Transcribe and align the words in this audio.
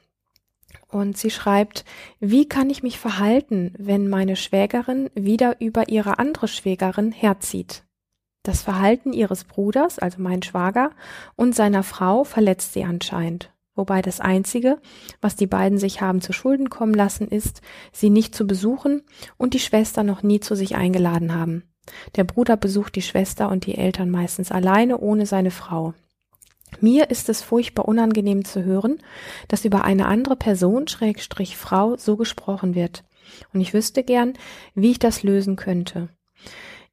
Und 0.94 1.18
sie 1.18 1.32
schreibt, 1.32 1.86
wie 2.20 2.48
kann 2.48 2.70
ich 2.70 2.84
mich 2.84 3.00
verhalten, 3.00 3.74
wenn 3.80 4.08
meine 4.08 4.36
Schwägerin 4.36 5.10
wieder 5.16 5.60
über 5.60 5.90
ihre 5.90 6.20
andere 6.20 6.48
Schwägerin 6.48 7.12
herzieht? 7.12 7.84
Das 8.44 8.62
Verhalten 8.62 9.14
ihres 9.14 9.46
Bruders, 9.46 10.00
also 10.00 10.22
mein 10.22 10.44
Schwager, 10.44 10.92
und 11.36 11.56
seiner 11.56 11.82
Frau 11.82 12.26
verletzt 12.26 12.74
sie 12.74 12.84
anscheinend. 12.84 13.54
Wobei 13.76 14.02
das 14.02 14.20
Einzige, 14.20 14.80
was 15.22 15.36
die 15.36 15.48
beiden 15.48 15.80
sich 15.80 16.02
haben 16.02 16.22
zu 16.22 16.34
Schulden 16.34 16.70
kommen 16.70 16.94
lassen, 16.94 17.28
ist, 17.28 17.62
sie 17.92 18.10
nicht 18.10 18.36
zu 18.36 18.46
besuchen 18.46 19.02
und 19.38 19.54
die 19.54 19.60
Schwester 19.60 20.04
noch 20.04 20.22
nie 20.22 20.42
zu 20.42 20.56
sich 20.56 20.76
eingeladen 20.76 21.34
haben. 21.34 21.64
Der 22.16 22.24
Bruder 22.24 22.58
besucht 22.58 22.96
die 22.96 23.02
Schwester 23.02 23.50
und 23.50 23.66
die 23.66 23.76
Eltern 23.76 24.10
meistens 24.10 24.52
alleine 24.52 25.00
ohne 25.00 25.26
seine 25.26 25.52
Frau. 25.52 25.94
Mir 26.82 27.10
ist 27.10 27.30
es 27.30 27.42
furchtbar 27.42 27.88
unangenehm 27.88 28.46
zu 28.46 28.64
hören, 28.64 29.00
dass 29.48 29.66
über 29.66 29.84
eine 29.84 30.08
andere 30.08 30.36
Person, 30.36 30.88
Schrägstrich 30.88 31.58
Frau, 31.58 31.98
so 31.98 32.18
gesprochen 32.18 32.76
wird. 32.76 33.04
Und 33.54 33.62
ich 33.62 33.74
wüsste 33.74 34.04
gern, 34.04 34.34
wie 34.76 34.92
ich 34.92 35.00
das 35.00 35.24
lösen 35.24 35.56
könnte. 35.56 36.10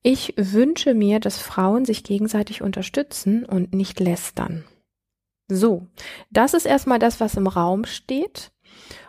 Ich 0.03 0.35
wünsche 0.37 0.95
mir, 0.95 1.21
dass 1.21 1.39
Frauen 1.39 1.85
sich 1.85 2.05
gegenseitig 2.05 2.63
unterstützen 2.63 3.45
und 3.45 3.75
nicht 3.75 4.01
lästern. 4.01 4.65
So, 5.49 5.87
das 6.31 6.55
ist 6.55 6.65
erstmal 6.65 6.99
das, 6.99 7.21
was 7.21 7.35
im 7.35 7.47
Raum 7.47 7.85
steht. 7.85 8.53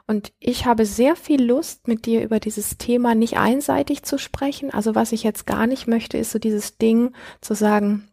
Und 0.08 0.34
ich 0.40 0.66
habe 0.66 0.86
sehr 0.86 1.16
viel 1.16 1.42
Lust, 1.42 1.88
mit 1.88 2.06
dir 2.06 2.24
über 2.24 2.40
dieses 2.40 2.78
Thema 2.78 3.16
nicht 3.16 3.38
einseitig 3.38 4.04
zu 4.04 4.18
sprechen. 4.18 4.72
Also 4.72 4.96
was 4.96 5.14
ich 5.14 5.24
jetzt 5.24 5.46
gar 5.46 5.68
nicht 5.68 5.88
möchte, 5.88 6.18
ist 6.18 6.32
so 6.32 6.40
dieses 6.40 6.78
Ding 6.78 7.14
zu 7.40 7.54
sagen, 7.54 8.10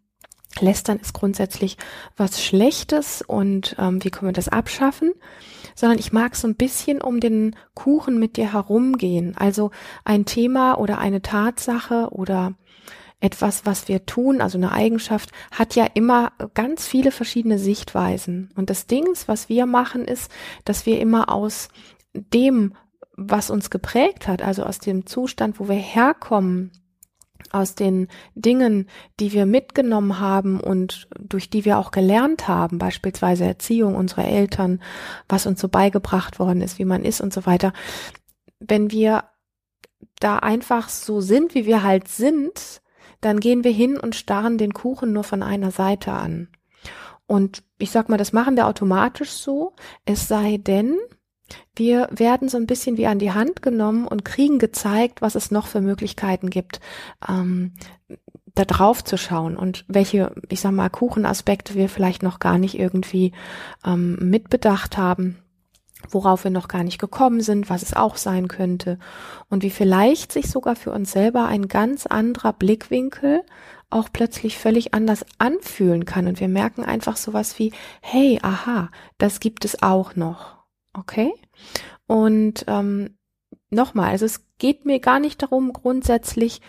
Lästern 0.60 0.98
ist 0.98 1.12
grundsätzlich 1.14 1.76
was 2.16 2.42
Schlechtes 2.42 3.22
und 3.22 3.76
ähm, 3.78 4.02
wie 4.02 4.10
können 4.10 4.30
wir 4.30 4.32
das 4.34 4.48
abschaffen? 4.48 5.12
Sondern 5.74 5.98
ich 5.98 6.12
mag 6.12 6.36
so 6.36 6.48
ein 6.48 6.56
bisschen 6.56 7.00
um 7.00 7.20
den 7.20 7.54
Kuchen 7.74 8.18
mit 8.18 8.36
dir 8.36 8.52
herumgehen. 8.52 9.36
Also 9.36 9.70
ein 10.04 10.24
Thema 10.24 10.78
oder 10.78 10.98
eine 10.98 11.22
Tatsache 11.22 12.08
oder 12.10 12.54
etwas, 13.20 13.66
was 13.66 13.88
wir 13.88 14.06
tun, 14.06 14.40
also 14.40 14.58
eine 14.58 14.72
Eigenschaft, 14.72 15.32
hat 15.50 15.74
ja 15.74 15.86
immer 15.94 16.32
ganz 16.54 16.86
viele 16.86 17.10
verschiedene 17.10 17.58
Sichtweisen. 17.58 18.50
Und 18.54 18.70
das 18.70 18.86
Ding, 18.86 19.06
was 19.26 19.48
wir 19.48 19.66
machen, 19.66 20.04
ist, 20.04 20.30
dass 20.64 20.86
wir 20.86 21.00
immer 21.00 21.32
aus 21.32 21.68
dem, 22.12 22.74
was 23.16 23.50
uns 23.50 23.70
geprägt 23.70 24.28
hat, 24.28 24.42
also 24.42 24.62
aus 24.62 24.78
dem 24.78 25.06
Zustand, 25.06 25.58
wo 25.58 25.68
wir 25.68 25.74
herkommen, 25.74 26.70
aus 27.50 27.74
den 27.74 28.08
Dingen, 28.34 28.88
die 29.20 29.32
wir 29.32 29.46
mitgenommen 29.46 30.20
haben 30.20 30.60
und 30.60 31.08
durch 31.18 31.50
die 31.50 31.64
wir 31.64 31.78
auch 31.78 31.90
gelernt 31.90 32.46
haben, 32.46 32.78
beispielsweise 32.78 33.44
Erziehung 33.44 33.94
unserer 33.94 34.26
Eltern, 34.26 34.82
was 35.28 35.46
uns 35.46 35.60
so 35.60 35.68
beigebracht 35.68 36.38
worden 36.38 36.60
ist, 36.60 36.78
wie 36.78 36.84
man 36.84 37.04
ist 37.04 37.20
und 37.20 37.32
so 37.32 37.46
weiter. 37.46 37.72
Wenn 38.60 38.90
wir 38.90 39.24
da 40.20 40.38
einfach 40.38 40.88
so 40.88 41.20
sind, 41.20 41.54
wie 41.54 41.66
wir 41.66 41.82
halt 41.82 42.08
sind, 42.08 42.82
dann 43.20 43.40
gehen 43.40 43.64
wir 43.64 43.72
hin 43.72 43.98
und 43.98 44.14
starren 44.14 44.58
den 44.58 44.72
Kuchen 44.72 45.12
nur 45.12 45.24
von 45.24 45.42
einer 45.42 45.70
Seite 45.70 46.12
an. 46.12 46.48
Und 47.26 47.62
ich 47.78 47.90
sag 47.90 48.08
mal, 48.08 48.16
das 48.16 48.32
machen 48.32 48.56
wir 48.56 48.66
automatisch 48.66 49.30
so, 49.30 49.74
es 50.04 50.28
sei 50.28 50.56
denn, 50.58 50.96
wir 51.74 52.08
werden 52.10 52.48
so 52.48 52.56
ein 52.56 52.66
bisschen 52.66 52.96
wie 52.96 53.06
an 53.06 53.18
die 53.18 53.32
Hand 53.32 53.62
genommen 53.62 54.06
und 54.06 54.24
kriegen 54.24 54.58
gezeigt, 54.58 55.22
was 55.22 55.34
es 55.34 55.50
noch 55.50 55.66
für 55.66 55.80
Möglichkeiten 55.80 56.50
gibt, 56.50 56.80
ähm, 57.28 57.74
da 58.54 58.64
drauf 58.64 59.04
zu 59.04 59.16
schauen 59.16 59.56
und 59.56 59.84
welche, 59.88 60.34
ich 60.48 60.60
sag 60.60 60.72
mal, 60.72 60.90
Kuchenaspekte 60.90 61.74
wir 61.74 61.88
vielleicht 61.88 62.22
noch 62.22 62.38
gar 62.38 62.58
nicht 62.58 62.78
irgendwie 62.78 63.32
ähm, 63.84 64.16
mitbedacht 64.20 64.96
haben 64.96 65.38
worauf 66.10 66.44
wir 66.44 66.50
noch 66.50 66.68
gar 66.68 66.84
nicht 66.84 66.98
gekommen 66.98 67.40
sind, 67.40 67.70
was 67.70 67.82
es 67.82 67.94
auch 67.94 68.16
sein 68.16 68.48
könnte. 68.48 68.98
Und 69.48 69.62
wie 69.62 69.70
vielleicht 69.70 70.32
sich 70.32 70.50
sogar 70.50 70.76
für 70.76 70.92
uns 70.92 71.12
selber 71.12 71.46
ein 71.46 71.68
ganz 71.68 72.06
anderer 72.06 72.52
Blickwinkel 72.52 73.42
auch 73.90 74.08
plötzlich 74.12 74.58
völlig 74.58 74.94
anders 74.94 75.24
anfühlen 75.38 76.04
kann. 76.04 76.26
Und 76.26 76.40
wir 76.40 76.48
merken 76.48 76.84
einfach 76.84 77.16
sowas 77.16 77.58
wie, 77.58 77.72
hey, 78.00 78.38
aha, 78.42 78.90
das 79.16 79.40
gibt 79.40 79.64
es 79.64 79.82
auch 79.82 80.14
noch, 80.14 80.58
okay? 80.92 81.32
Und 82.06 82.64
ähm, 82.68 83.16
nochmal, 83.70 84.10
also 84.10 84.26
es 84.26 84.44
geht 84.58 84.84
mir 84.84 85.00
gar 85.00 85.20
nicht 85.20 85.42
darum, 85.42 85.72
grundsätzlich 85.72 86.60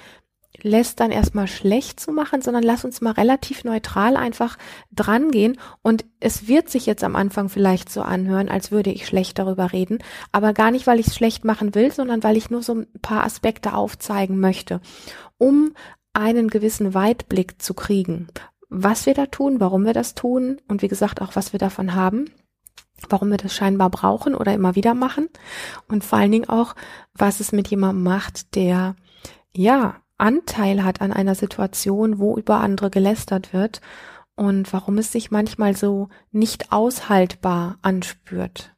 lässt 0.63 0.99
dann 0.99 1.11
erstmal 1.11 1.47
schlecht 1.47 1.99
zu 1.99 2.11
machen, 2.11 2.41
sondern 2.41 2.63
lass 2.63 2.85
uns 2.85 3.01
mal 3.01 3.11
relativ 3.11 3.63
neutral 3.63 4.17
einfach 4.17 4.57
drangehen. 4.91 5.57
Und 5.81 6.05
es 6.19 6.47
wird 6.47 6.69
sich 6.69 6.85
jetzt 6.85 7.03
am 7.03 7.15
Anfang 7.15 7.49
vielleicht 7.49 7.91
so 7.91 8.01
anhören, 8.01 8.49
als 8.49 8.71
würde 8.71 8.91
ich 8.91 9.05
schlecht 9.05 9.39
darüber 9.39 9.71
reden, 9.71 9.99
aber 10.31 10.53
gar 10.53 10.71
nicht, 10.71 10.87
weil 10.87 10.99
ich 10.99 11.07
es 11.07 11.15
schlecht 11.15 11.45
machen 11.45 11.75
will, 11.75 11.91
sondern 11.91 12.23
weil 12.23 12.37
ich 12.37 12.49
nur 12.49 12.63
so 12.63 12.75
ein 12.75 12.87
paar 13.01 13.23
Aspekte 13.23 13.73
aufzeigen 13.73 14.39
möchte, 14.39 14.81
um 15.37 15.73
einen 16.13 16.49
gewissen 16.49 16.93
Weitblick 16.93 17.61
zu 17.61 17.73
kriegen. 17.73 18.27
Was 18.69 19.05
wir 19.05 19.13
da 19.13 19.25
tun, 19.25 19.59
warum 19.59 19.85
wir 19.85 19.93
das 19.93 20.13
tun 20.15 20.61
und 20.67 20.81
wie 20.81 20.87
gesagt 20.87 21.21
auch, 21.21 21.35
was 21.35 21.53
wir 21.53 21.59
davon 21.59 21.95
haben 21.95 22.25
warum 23.07 23.29
wir 23.29 23.37
das 23.37 23.53
scheinbar 23.55 23.89
brauchen 23.89 24.35
oder 24.35 24.53
immer 24.53 24.75
wieder 24.75 24.93
machen 24.93 25.29
und 25.87 26.03
vor 26.03 26.19
allen 26.19 26.31
Dingen 26.31 26.49
auch, 26.49 26.75
was 27.13 27.39
es 27.39 27.51
mit 27.51 27.69
jemandem 27.69 28.03
macht, 28.03 28.55
der 28.55 28.95
ja 29.55 29.95
Anteil 30.19 30.83
hat 30.83 31.01
an 31.01 31.11
einer 31.13 31.35
Situation, 31.35 32.19
wo 32.19 32.37
über 32.37 32.59
andere 32.59 32.89
gelästert 32.89 33.53
wird 33.53 33.81
und 34.35 34.71
warum 34.71 34.97
es 34.97 35.11
sich 35.11 35.31
manchmal 35.31 35.75
so 35.75 36.09
nicht 36.31 36.71
aushaltbar 36.71 37.77
anspürt. 37.81 38.75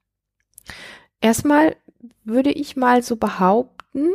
Erstmal 1.19 1.75
würde 2.23 2.51
ich 2.51 2.75
mal 2.75 3.03
so 3.03 3.15
behaupten, 3.15 4.09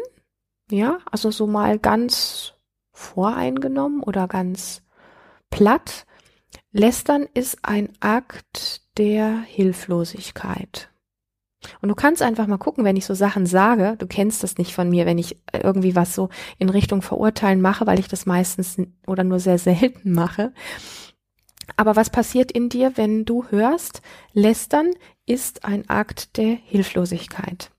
ja, 0.71 0.99
also 1.11 1.31
so 1.31 1.47
mal 1.47 1.79
ganz 1.79 2.55
voreingenommen 2.93 4.03
oder 4.03 4.27
ganz 4.27 4.83
platt, 5.51 6.07
lästern 6.73 7.29
ist 7.35 7.59
ein 7.63 7.91
Akt 8.01 8.83
der 8.99 9.39
Hilflosigkeit. 9.41 10.91
Und 11.81 11.89
du 11.89 11.95
kannst 11.95 12.23
einfach 12.23 12.47
mal 12.47 12.59
gucken, 12.59 12.85
wenn 12.85 12.97
ich 12.97 13.07
so 13.07 13.15
Sachen 13.15 13.47
sage, 13.47 13.97
du 13.99 14.07
kennst 14.07 14.43
das 14.43 14.59
nicht 14.59 14.75
von 14.75 14.89
mir, 14.89 15.07
wenn 15.07 15.19
ich 15.19 15.37
irgendwie 15.53 15.95
was 15.95 16.15
so 16.15 16.29
in 16.59 16.69
Richtung 16.69 17.03
Verurteilen 17.03 17.61
mache, 17.61 17.87
weil 17.87 17.99
ich 17.99 18.09
das 18.09 18.27
meistens 18.27 18.77
oder 19.07 19.25
nur 19.25 19.41
sehr 19.41 19.59
selten 19.59 20.13
mache. 20.13 20.53
Aber 21.77 21.97
was 21.97 22.11
passiert 22.11 22.53
in 22.53 22.69
dir, 22.69 22.97
wenn 22.97 23.25
du 23.25 23.47
hörst, 23.49 24.03
lästern 24.33 24.91
ist 25.27 25.65
ein 25.65 25.89
Akt 25.89 26.37
der 26.37 26.57
Hilflosigkeit? 26.65 27.71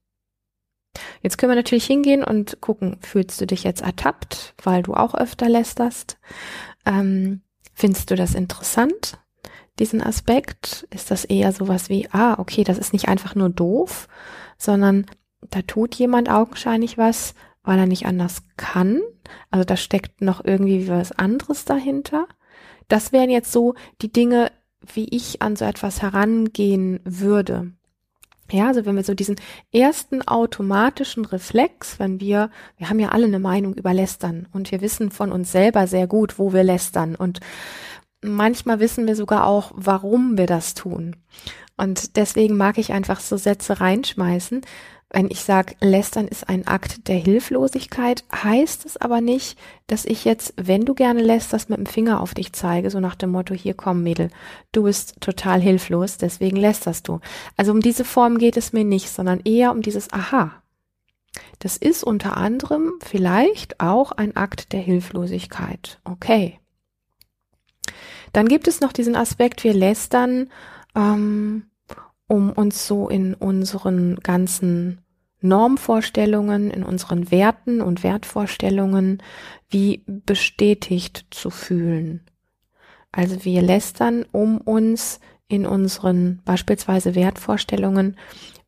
Jetzt 1.21 1.37
können 1.37 1.51
wir 1.51 1.55
natürlich 1.55 1.85
hingehen 1.85 2.23
und 2.23 2.59
gucken, 2.61 2.97
fühlst 3.01 3.39
du 3.39 3.45
dich 3.47 3.63
jetzt 3.63 3.81
ertappt, 3.81 4.55
weil 4.63 4.83
du 4.83 4.93
auch 4.93 5.15
öfter 5.15 5.47
lästerst? 5.47 6.17
Ähm, 6.85 7.41
findest 7.73 8.11
du 8.11 8.15
das 8.15 8.35
interessant? 8.35 9.19
Diesen 9.79 10.01
Aspekt? 10.01 10.87
Ist 10.91 11.11
das 11.11 11.25
eher 11.25 11.51
sowas 11.51 11.89
wie, 11.89 12.07
ah, 12.11 12.35
okay, 12.39 12.63
das 12.63 12.77
ist 12.77 12.93
nicht 12.93 13.07
einfach 13.07 13.35
nur 13.35 13.49
doof, 13.49 14.07
sondern 14.57 15.05
da 15.49 15.61
tut 15.61 15.95
jemand 15.95 16.29
augenscheinlich 16.29 16.97
was, 16.97 17.35
weil 17.63 17.79
er 17.79 17.85
nicht 17.85 18.05
anders 18.05 18.43
kann. 18.55 19.01
Also 19.51 19.65
da 19.65 19.77
steckt 19.77 20.21
noch 20.21 20.43
irgendwie 20.43 20.87
was 20.87 21.11
anderes 21.11 21.65
dahinter. 21.65 22.27
Das 22.87 23.11
wären 23.11 23.29
jetzt 23.29 23.51
so 23.51 23.75
die 24.01 24.11
Dinge, 24.11 24.51
wie 24.93 25.07
ich 25.09 25.41
an 25.41 25.55
so 25.55 25.65
etwas 25.65 26.01
herangehen 26.01 26.99
würde. 27.03 27.71
Ja, 28.49 28.67
also 28.67 28.85
wenn 28.85 28.95
wir 28.95 29.03
so 29.03 29.13
diesen 29.13 29.35
ersten 29.73 30.25
automatischen 30.25 31.25
Reflex, 31.25 31.99
wenn 31.99 32.21
wir, 32.21 32.49
wir 32.77 32.89
haben 32.89 32.99
ja 32.99 33.09
alle 33.09 33.25
eine 33.25 33.39
Meinung 33.39 33.73
über 33.73 33.93
Lästern 33.93 34.47
und 34.53 34.71
wir 34.71 34.79
wissen 34.79 35.11
von 35.11 35.33
uns 35.33 35.51
selber 35.51 35.85
sehr 35.87 36.07
gut, 36.07 36.39
wo 36.39 36.53
wir 36.53 36.63
lästern 36.63 37.15
und 37.15 37.41
manchmal 38.21 38.79
wissen 38.79 39.07
wir 39.07 39.15
sogar 39.15 39.45
auch, 39.45 39.71
warum 39.75 40.37
wir 40.37 40.47
das 40.47 40.73
tun. 40.73 41.15
Und 41.77 42.15
deswegen 42.15 42.57
mag 42.57 42.77
ich 42.77 42.91
einfach 42.91 43.19
so 43.19 43.37
Sätze 43.37 43.79
reinschmeißen, 43.79 44.61
wenn 45.09 45.31
ich 45.31 45.41
sage, 45.41 45.75
lästern 45.79 46.27
ist 46.27 46.49
ein 46.49 46.67
Akt 46.67 47.07
der 47.07 47.15
Hilflosigkeit, 47.15 48.25
heißt 48.33 48.85
es 48.85 48.97
aber 48.97 49.21
nicht, 49.21 49.57
dass 49.87 50.03
ich 50.03 50.25
jetzt, 50.25 50.53
wenn 50.57 50.83
du 50.83 50.95
gerne 50.95 51.21
lästerst, 51.21 51.69
mit 51.69 51.77
dem 51.77 51.85
Finger 51.85 52.19
auf 52.19 52.33
dich 52.33 52.51
zeige, 52.51 52.89
so 52.89 52.99
nach 52.99 53.15
dem 53.15 53.29
Motto, 53.29 53.53
hier 53.53 53.73
komm 53.73 54.03
Mädel, 54.03 54.29
du 54.73 54.83
bist 54.83 55.21
total 55.21 55.61
hilflos, 55.61 56.17
deswegen 56.17 56.57
lästerst 56.57 57.07
du. 57.07 57.21
Also 57.55 57.71
um 57.71 57.79
diese 57.79 58.03
Form 58.03 58.37
geht 58.37 58.57
es 58.57 58.73
mir 58.73 58.83
nicht, 58.83 59.09
sondern 59.09 59.39
eher 59.39 59.71
um 59.71 59.81
dieses 59.81 60.11
Aha. 60.11 60.61
Das 61.59 61.77
ist 61.77 62.03
unter 62.03 62.35
anderem 62.35 62.93
vielleicht 63.01 63.79
auch 63.79 64.11
ein 64.11 64.35
Akt 64.35 64.73
der 64.73 64.81
Hilflosigkeit. 64.81 65.99
Okay. 66.03 66.59
Dann 68.37 68.47
gibt 68.47 68.67
es 68.67 68.81
noch 68.81 68.93
diesen 68.93 69.15
Aspekt, 69.15 69.63
wir 69.63 69.73
lästern 69.73 70.51
ähm, 70.93 71.71
um 72.27 72.51
uns 72.51 72.85
so 72.85 73.09
in 73.09 73.33
unseren 73.33 74.17
ganzen 74.17 75.01
Normvorstellungen, 75.41 76.69
in 76.69 76.83
unseren 76.83 77.31
Werten 77.31 77.81
und 77.81 78.03
Wertvorstellungen 78.03 79.23
wie 79.69 80.03
bestätigt 80.05 81.25
zu 81.31 81.49
fühlen. 81.49 82.27
Also 83.11 83.43
wir 83.43 83.63
lästern, 83.63 84.23
um 84.31 84.59
uns 84.59 85.19
in 85.47 85.65
unseren 85.65 86.43
beispielsweise 86.45 87.15
Wertvorstellungen 87.15 88.17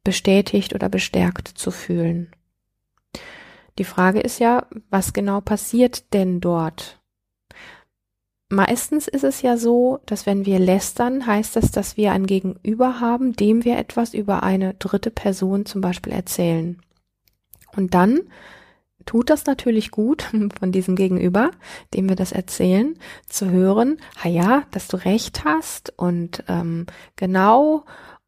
bestätigt 0.04 0.74
oder 0.74 0.90
bestärkt 0.90 1.48
zu 1.48 1.70
fühlen. 1.70 2.32
Die 3.78 3.84
Frage 3.84 4.20
ist 4.20 4.40
ja, 4.40 4.66
was 4.90 5.14
genau 5.14 5.42
passiert 5.42 6.12
denn 6.16 6.40
dort? 6.42 6.99
Meistens 8.52 9.08
ist 9.08 9.24
es 9.24 9.44
ja 9.44 9.58
so, 9.58 10.00
dass 10.08 10.26
wenn 10.26 10.46
wir 10.46 10.58
lästern, 10.58 11.28
heißt 11.28 11.56
das, 11.56 11.70
dass 11.70 11.98
wir 11.98 12.12
ein 12.12 12.26
Gegenüber 12.26 13.00
haben, 13.00 13.34
dem 13.34 13.64
wir 13.64 13.78
etwas 13.78 14.16
über 14.16 14.42
eine 14.42 14.74
dritte 14.74 15.12
Person 15.12 15.68
zum 15.68 15.82
Beispiel 15.82 16.14
erzählen. 16.14 16.82
Und 17.76 17.94
dann 17.94 18.22
tut 19.06 19.30
das 19.30 19.46
natürlich 19.46 19.92
gut 19.92 20.24
von 20.60 20.72
diesem 20.72 20.96
Gegenüber, 20.96 21.52
dem 21.94 22.10
wir 22.10 22.16
das 22.16 22.32
erzählen, 22.32 22.98
zu 23.28 23.52
hören, 23.52 23.98
ha 24.24 24.28
ja, 24.28 24.64
dass 24.72 24.88
du 24.88 24.98
recht 24.98 25.46
hast 25.46 25.94
und 25.98 26.44
ähm, 26.48 26.88
genau 27.16 27.86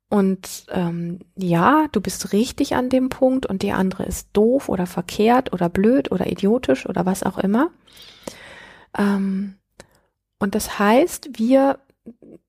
und 0.08 0.66
ähm, 0.70 1.20
ja, 1.38 1.88
du 1.94 2.02
bist 2.02 2.34
richtig 2.34 2.76
an 2.76 2.90
dem 2.90 3.10
Punkt 3.10 3.46
und 3.46 3.62
die 3.62 3.72
andere 3.72 4.04
ist 4.04 4.28
doof 4.34 4.68
oder 4.68 4.86
verkehrt 4.86 5.54
oder 5.54 5.70
blöd 5.70 6.12
oder 6.12 6.28
idiotisch 6.28 6.86
oder 6.86 7.06
was 7.06 7.24
auch 7.24 7.38
immer. 7.38 7.72
Ähm, 8.98 9.56
und 10.42 10.56
das 10.56 10.80
heißt, 10.80 11.38
wir 11.38 11.78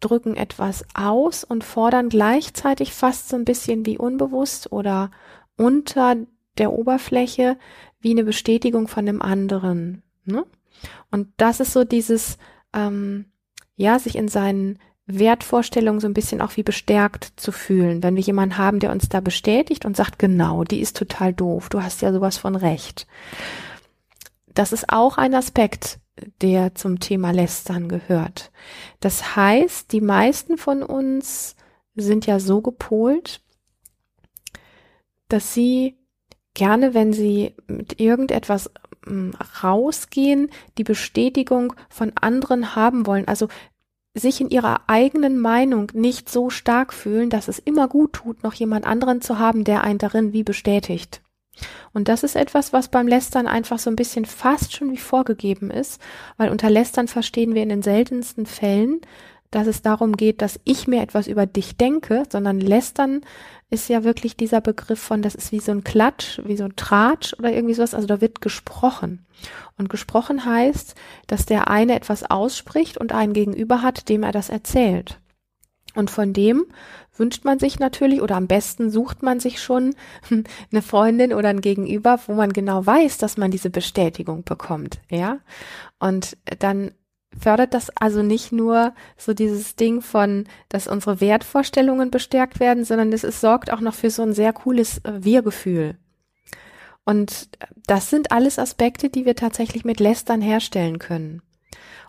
drücken 0.00 0.35
etwas 0.35 0.87
aus 0.94 1.44
und 1.44 1.62
fordern 1.62 2.09
gleichzeitig 2.09 2.94
fast 2.94 3.29
so 3.29 3.37
ein 3.37 3.44
bisschen 3.44 3.85
wie 3.85 3.99
unbewusst 3.99 4.73
oder 4.73 5.11
unter 5.59 6.17
der 6.56 6.73
Oberfläche 6.73 7.59
wie 8.00 8.12
eine 8.12 8.25
Bestätigung 8.25 8.89
von 8.89 9.05
dem 9.05 9.21
anderen. 9.21 10.03
Ne? 10.25 10.47
Und 11.11 11.29
das 11.37 11.61
ist 11.61 11.75
so 11.75 11.85
dieses, 11.85 12.39
ähm, 12.73 13.27
ja, 13.77 13.99
sich 13.99 14.17
in 14.17 14.29
seinen 14.29 14.79
Wertvorstellungen 15.05 16.00
so 16.00 16.06
ein 16.06 16.15
bisschen 16.15 16.41
auch 16.41 16.56
wie 16.56 16.62
bestärkt 16.62 17.35
zu 17.37 17.53
fühlen, 17.53 18.03
wenn 18.03 18.17
wir 18.17 18.23
jemanden 18.23 18.56
haben, 18.56 18.81
der 18.81 18.91
uns 18.91 19.11
da 19.11 19.21
bestätigt 19.21 19.85
und 19.85 19.99
sagt, 19.99 20.19
genau, 20.19 20.65
die 20.65 20.81
ist 20.81 20.97
total 20.97 21.35
doof, 21.35 21.69
du 21.69 21.83
hast 21.83 22.00
ja 22.00 22.11
sowas 22.11 22.39
von 22.39 22.56
recht. 22.56 23.06
Das 24.55 24.73
ist 24.73 24.89
auch 24.89 25.19
ein 25.19 25.35
Aspekt, 25.35 25.99
der 26.41 26.75
zum 26.75 27.00
Thema 27.00 27.31
Lästern 27.31 27.88
gehört. 27.88 28.50
Das 29.00 29.37
heißt, 29.37 29.93
die 29.93 30.00
meisten 30.00 30.59
von 30.59 30.82
uns 30.82 31.56
sind 31.94 32.26
ja 32.26 32.38
so 32.38 32.61
gepolt, 32.61 33.41
dass 35.29 35.55
sie 35.55 35.99
gerne, 36.55 36.94
wenn 36.94 37.12
sie 37.12 37.55
mit 37.67 38.00
irgendetwas 38.00 38.70
hm, 39.05 39.32
rausgehen, 39.62 40.50
die 40.79 40.85
Bestätigung 40.85 41.75
von 41.88 42.12
anderen 42.15 42.76
haben 42.76 43.06
wollen. 43.06 43.26
Also 43.26 43.49
sich 44.15 44.41
in 44.43 44.50
ihrer 44.50 44.82
eigenen 44.88 45.38
Meinung 45.38 45.91
nicht 45.94 46.29
so 46.29 46.50
stark 46.50 46.93
fühlen, 46.93 47.31
dass 47.31 47.49
es 47.49 47.58
immer 47.58 47.88
gut 47.88 48.12
tut, 48.12 48.43
noch 48.43 48.53
jemand 48.53 48.87
anderen 48.87 49.23
zu 49.23 49.38
haben, 49.38 49.65
der 49.65 49.82
einen 49.82 49.99
darin 49.99 50.35
wie 50.35 50.44
bestätigt. 50.44 51.23
Und 51.93 52.09
das 52.09 52.23
ist 52.23 52.37
etwas, 52.37 52.73
was 52.73 52.89
beim 52.89 53.07
Lästern 53.07 53.47
einfach 53.47 53.79
so 53.79 53.91
ein 53.91 53.97
bisschen 53.97 54.25
fast 54.25 54.75
schon 54.75 54.91
wie 54.91 54.99
vorgegeben 54.99 55.71
ist, 55.71 56.01
weil 56.37 56.51
unter 56.51 56.71
Lästern 56.71 57.09
verstehen 57.09 57.55
wir 57.55 57.63
in 57.63 57.69
den 57.69 57.83
seltensten 57.83 58.47
Fällen, 58.47 59.01
dass 59.51 59.67
es 59.67 59.83
darum 59.83 60.17
geht, 60.17 60.41
dass 60.41 60.59
ich 60.65 60.89
mir 60.89 61.03
etwas 61.03 61.27
über 61.27 61.45
dich 61.47 61.77
denke, 61.77 62.25
sondern 62.31 62.59
Lästern 62.59 63.21
ist 63.69 63.89
ja 63.89 64.03
wirklich 64.03 64.37
dieser 64.37 64.61
Begriff 64.61 65.01
von, 65.01 65.23
das 65.23 65.35
ist 65.35 65.53
wie 65.53 65.61
so 65.61 65.73
ein 65.73 65.85
Klatsch, 65.85 66.41
wie 66.45 66.57
so 66.57 66.65
ein 66.65 66.77
Tratsch 66.77 67.35
oder 67.39 67.53
irgendwie 67.53 67.75
sowas, 67.75 67.95
also 67.95 68.07
da 68.07 68.21
wird 68.21 68.41
gesprochen. 68.41 69.25
Und 69.79 69.89
gesprochen 69.89 70.45
heißt, 70.45 70.95
dass 71.27 71.47
der 71.47 71.69
eine 71.69 71.95
etwas 71.95 72.29
ausspricht 72.31 72.99
und 72.99 73.13
einen 73.13 73.35
gegenüber 73.35 73.83
hat, 73.83 74.09
dem 74.09 74.23
er 74.23 74.33
das 74.33 74.49
erzählt. 74.49 75.19
Und 75.95 76.11
von 76.11 76.33
dem 76.33 76.65
wünscht 77.17 77.44
man 77.44 77.59
sich 77.59 77.79
natürlich 77.79 78.23
oder 78.23 78.37
am 78.37 78.47
besten 78.47 78.91
sucht 78.91 79.23
man 79.23 79.41
sich 79.41 79.62
schon 79.62 79.94
eine 80.73 80.82
Freundin 80.82 81.32
oder 81.32 81.49
ein 81.49 81.61
Gegenüber, 81.61 82.19
wo 82.26 82.35
man 82.35 82.53
genau 82.53 82.85
weiß, 82.85 83.19
dass 83.19 83.37
man 83.37 83.50
diese 83.50 83.70
Bestätigung 83.70 84.44
bekommt, 84.44 85.00
ja. 85.11 85.38
Und 85.99 86.37
dann 86.59 86.93
fördert 87.38 87.75
das 87.75 87.91
also 87.97 88.23
nicht 88.23 88.53
nur 88.53 88.94
so 89.17 89.35
dieses 89.35 89.76
Ding 89.76 90.03
von, 90.03 90.44
dass 90.69 90.87
unsere 90.87 91.20
Wertvorstellungen 91.20 92.11
bestärkt 92.11 92.61
werden, 92.61 92.85
sondern 92.85 93.12
es, 93.12 93.25
es 93.25 93.41
sorgt 93.41 93.73
auch 93.73 93.81
noch 93.81 93.94
für 93.94 94.11
so 94.11 94.23
ein 94.23 94.35
sehr 94.35 94.53
cooles 94.53 94.98
äh, 94.98 95.25
Wir-Gefühl. 95.25 95.96
Und 97.05 97.48
das 97.87 98.10
sind 98.10 98.31
alles 98.31 98.58
Aspekte, 98.58 99.08
die 99.08 99.25
wir 99.25 99.34
tatsächlich 99.34 99.84
mit 99.84 99.98
Lästern 99.98 100.41
herstellen 100.41 100.98
können. 100.98 101.43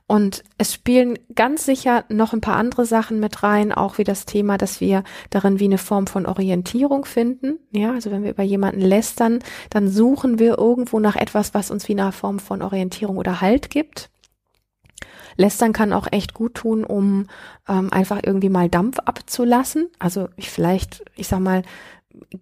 Und 0.06 0.44
es 0.58 0.74
spielen 0.74 1.18
ganz 1.34 1.66
sicher 1.66 2.04
noch 2.10 2.34
ein 2.34 2.42
paar 2.42 2.58
andere 2.58 2.86
Sachen 2.86 3.20
mit 3.20 3.42
rein, 3.42 3.72
auch 3.72 3.98
wie 3.98 4.04
das 4.04 4.26
Thema, 4.26 4.58
dass 4.58 4.82
wir 4.82 5.04
darin 5.30 5.60
wie 5.60 5.66
eine 5.66 5.78
Form 5.78 6.08
von 6.08 6.26
Orientierung 6.26 7.06
finden. 7.06 7.60
Ja, 7.72 7.94
also 7.94 8.12
wenn 8.12 8.24
wir 8.24 8.32
über 8.32 8.44
jemanden 8.44 8.82
lästern, 8.82 9.40
dann 9.70 9.88
suchen 9.88 10.40
wir 10.40 10.58
irgendwo 10.58 11.00
nach 11.00 11.16
etwas, 11.16 11.54
was 11.54 11.72
uns 11.72 11.88
wie 11.88 11.94
eine 11.94 12.12
Form 12.12 12.40
von 12.40 12.62
Orientierung 12.62 13.18
oder 13.18 13.40
Halt 13.42 13.70
gibt. 13.70 14.10
Lästern 15.36 15.74
kann 15.74 15.94
auch 15.94 16.08
echt 16.12 16.34
gut 16.34 16.56
tun, 16.56 16.84
um 16.84 17.28
ähm, 17.68 17.92
einfach 17.92 18.20
irgendwie 18.24 18.50
mal 18.50 18.70
Dampf 18.70 19.00
abzulassen. 19.00 19.90
Also 20.00 20.30
ich 20.36 20.50
vielleicht, 20.50 21.04
ich 21.16 21.28
sag 21.28 21.40
mal, 21.40 21.64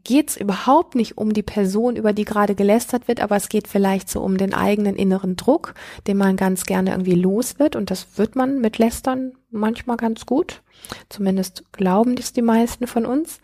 geht 0.04 0.30
es 0.30 0.38
überhaupt 0.38 0.96
nicht 0.96 1.18
um 1.18 1.34
die 1.34 1.44
Person, 1.44 1.96
über 1.96 2.14
die 2.14 2.26
gerade 2.26 2.56
gelästert 2.56 3.08
wird, 3.08 3.22
aber 3.22 3.36
es 3.36 3.50
geht 3.50 3.68
vielleicht 3.68 4.10
so 4.10 4.22
um 4.22 4.38
den 4.38 4.54
eigenen 4.54 4.96
inneren 4.96 5.36
Druck, 5.36 5.74
den 6.08 6.18
man 6.18 6.36
ganz 6.36 6.66
gerne 6.66 6.92
irgendwie 6.92 7.16
los 7.16 7.60
wird. 7.60 7.76
Und 7.76 7.92
das 7.92 8.18
wird 8.18 8.36
man 8.36 8.60
mit 8.60 8.78
Lästern 8.78 9.34
manchmal 9.50 9.98
ganz 9.98 10.26
gut. 10.26 10.62
Zumindest 11.10 11.64
glauben 11.72 12.16
das 12.16 12.34
die 12.34 12.42
meisten 12.42 12.88
von 12.88 13.06
uns. 13.06 13.40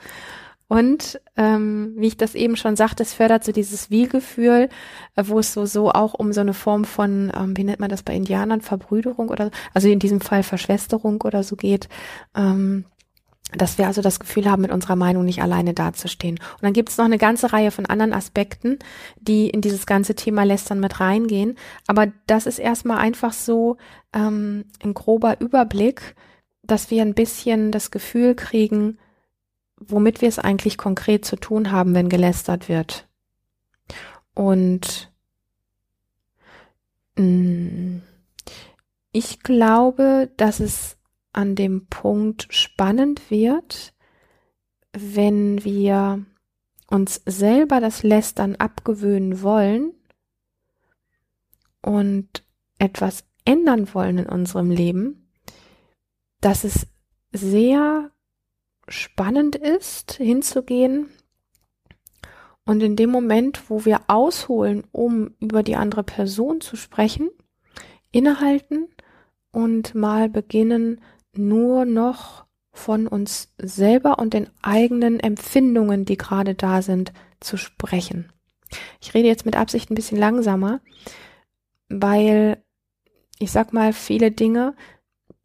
Und 0.70 1.22
ähm, 1.38 1.94
wie 1.96 2.08
ich 2.08 2.18
das 2.18 2.36
eben 2.36 2.58
schon 2.58 2.76
sagte, 2.76 3.04
es 3.04 3.14
fördert 3.14 3.46
so 3.46 3.54
dieses 3.54 3.90
Wie-Gefühl, 3.90 4.68
äh, 5.16 5.24
wo 5.26 5.40
es 5.40 5.54
so 5.54 5.66
so 5.66 5.92
auch 5.92 6.14
um 6.14 6.34
so 6.34 6.42
eine 6.42 6.54
Form 6.54 6.84
von, 6.84 7.32
ähm, 7.34 7.56
wie 7.56 7.64
nennt 7.64 7.80
man 7.80 7.90
das 7.90 8.04
bei 8.04 8.14
Indianern, 8.14 8.60
Verbrüderung 8.60 9.30
oder 9.30 9.50
also 9.74 9.88
in 9.88 10.00
diesem 10.00 10.20
Fall 10.20 10.44
Verschwesterung 10.44 11.22
oder 11.22 11.44
so 11.44 11.56
geht. 11.56 11.88
Ähm, 12.36 12.84
dass 13.54 13.78
wir 13.78 13.88
also 13.88 14.02
das 14.02 14.20
Gefühl 14.20 14.50
haben, 14.50 14.62
mit 14.62 14.72
unserer 14.72 14.98
Meinung 14.98 15.24
nicht 15.24 15.42
alleine 15.42 15.74
dazustehen. 15.74 16.38
Und 16.38 16.64
dann 16.64 16.74
gibt 16.74 16.90
es 16.90 16.98
noch 16.98 17.06
eine 17.06 17.18
ganze 17.18 17.54
Reihe 17.54 17.72
von 17.72 17.86
anderen 17.86 18.14
Aspekten, 18.14 18.78
die 19.20 19.50
in 19.50 19.62
dieses 19.62 19.86
ganze 19.86 20.16
Thema 20.16 20.44
Lästern 20.44 20.80
mit 20.80 21.00
reingehen. 21.00 21.58
Aber 21.88 22.08
das 22.28 22.46
ist 22.46 22.60
erstmal 22.60 22.98
einfach 22.98 23.32
so 23.32 23.78
ähm, 24.14 24.66
ein 24.84 24.94
grober 24.94 25.40
Überblick, 25.40 26.16
dass 26.64 26.92
wir 26.92 27.02
ein 27.02 27.14
bisschen 27.14 27.72
das 27.72 27.90
Gefühl 27.92 28.36
kriegen, 28.36 28.98
womit 29.80 30.22
wir 30.22 30.28
es 30.28 30.40
eigentlich 30.40 30.78
konkret 30.78 31.24
zu 31.24 31.38
tun 31.38 31.72
haben, 31.72 31.94
wenn 31.94 32.10
gelästert 32.10 32.68
wird. 32.68 33.08
Und 34.34 35.12
mh, 37.16 37.24
mm, 37.24 38.02
ich 39.14 39.40
glaube, 39.40 40.30
dass 40.38 40.60
es 40.60 40.97
an 41.38 41.54
dem 41.54 41.86
Punkt 41.86 42.48
spannend 42.50 43.30
wird, 43.30 43.94
wenn 44.92 45.64
wir 45.64 46.26
uns 46.90 47.22
selber 47.28 47.80
das 47.80 48.02
Lästern 48.02 48.56
abgewöhnen 48.56 49.44
wollen 49.44 49.94
und 51.84 52.44
etwas 52.80 53.24
ändern 53.46 53.94
wollen 53.94 54.18
in 54.18 54.26
unserem 54.26 54.72
Leben, 54.72 55.30
dass 56.42 56.64
es 56.64 56.88
sehr 57.32 58.10
spannend 58.88 59.56
ist, 59.56 60.14
hinzugehen 60.14 61.08
und 62.66 62.82
in 62.82 62.96
dem 62.96 63.12
Moment, 63.12 63.70
wo 63.70 63.86
wir 63.86 64.02
ausholen, 64.08 64.86
um 64.92 65.36
über 65.40 65.62
die 65.62 65.76
andere 65.76 66.04
Person 66.04 66.62
zu 66.62 66.78
sprechen, 66.78 67.30
innehalten 68.12 68.88
und 69.52 69.94
mal 69.94 70.30
beginnen, 70.30 71.00
nur 71.38 71.86
noch 71.86 72.46
von 72.72 73.08
uns 73.08 73.54
selber 73.58 74.20
und 74.20 74.34
den 74.34 74.50
eigenen 74.62 75.20
Empfindungen, 75.20 76.06
die 76.06 76.18
gerade 76.18 76.54
da 76.54 76.82
sind, 76.82 77.12
zu 77.40 77.58
sprechen. 77.58 78.32
Ich 79.02 79.14
rede 79.14 79.28
jetzt 79.28 79.46
mit 79.46 79.56
Absicht 79.56 79.90
ein 79.90 79.96
bisschen 79.96 80.18
langsamer, 80.18 80.82
weil 81.90 82.62
ich 83.40 83.52
sag 83.52 83.74
mal, 83.74 83.94
viele 83.94 84.32
Dinge, 84.32 84.76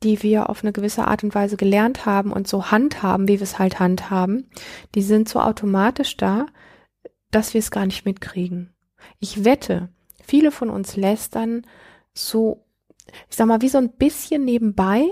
die 0.03 0.23
wir 0.23 0.51
auf 0.51 0.63
eine 0.63 0.73
gewisse 0.73 1.07
Art 1.07 1.23
und 1.23 1.35
Weise 1.35 1.57
gelernt 1.57 2.07
haben 2.07 2.33
und 2.33 2.49
so 2.49 2.71
handhaben, 2.71 3.29
wie 3.29 3.39
wir 3.39 3.43
es 3.43 3.59
halt 3.59 3.79
handhaben, 3.79 4.51
die 4.95 5.03
sind 5.03 5.29
so 5.29 5.41
automatisch 5.41 6.17
da, 6.17 6.47
dass 7.31 7.55
wir 7.55 7.61
es 7.61 7.71
gar 7.71 7.87
nicht 7.87 8.05
mitkriegen. 8.05 8.75
Ich 9.21 9.45
wette, 9.45 9.89
viele 10.23 10.51
von 10.51 10.71
uns 10.71 10.97
lästern 10.97 11.67
so, 12.15 12.65
ich 13.29 13.37
sag 13.37 13.47
mal, 13.47 13.63
wie 13.63 13.69
so 13.69 13.79
ein 13.79 13.93
bisschen 13.93 14.45
nebenbei. 14.45 15.07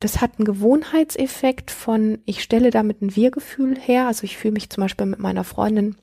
Das 0.00 0.20
hat 0.20 0.38
einen 0.38 0.46
Gewohnheitseffekt 0.46 1.70
von, 1.70 2.18
ich 2.24 2.42
stelle 2.42 2.70
damit 2.70 3.02
ein 3.02 3.14
Wir-Gefühl 3.14 3.78
her. 3.78 4.06
Also 4.06 4.24
ich 4.24 4.36
fühle 4.36 4.52
mich 4.52 4.70
zum 4.70 4.82
Beispiel 4.82 5.06
mit 5.06 5.20
meiner 5.20 5.44
Freundin 5.44 5.96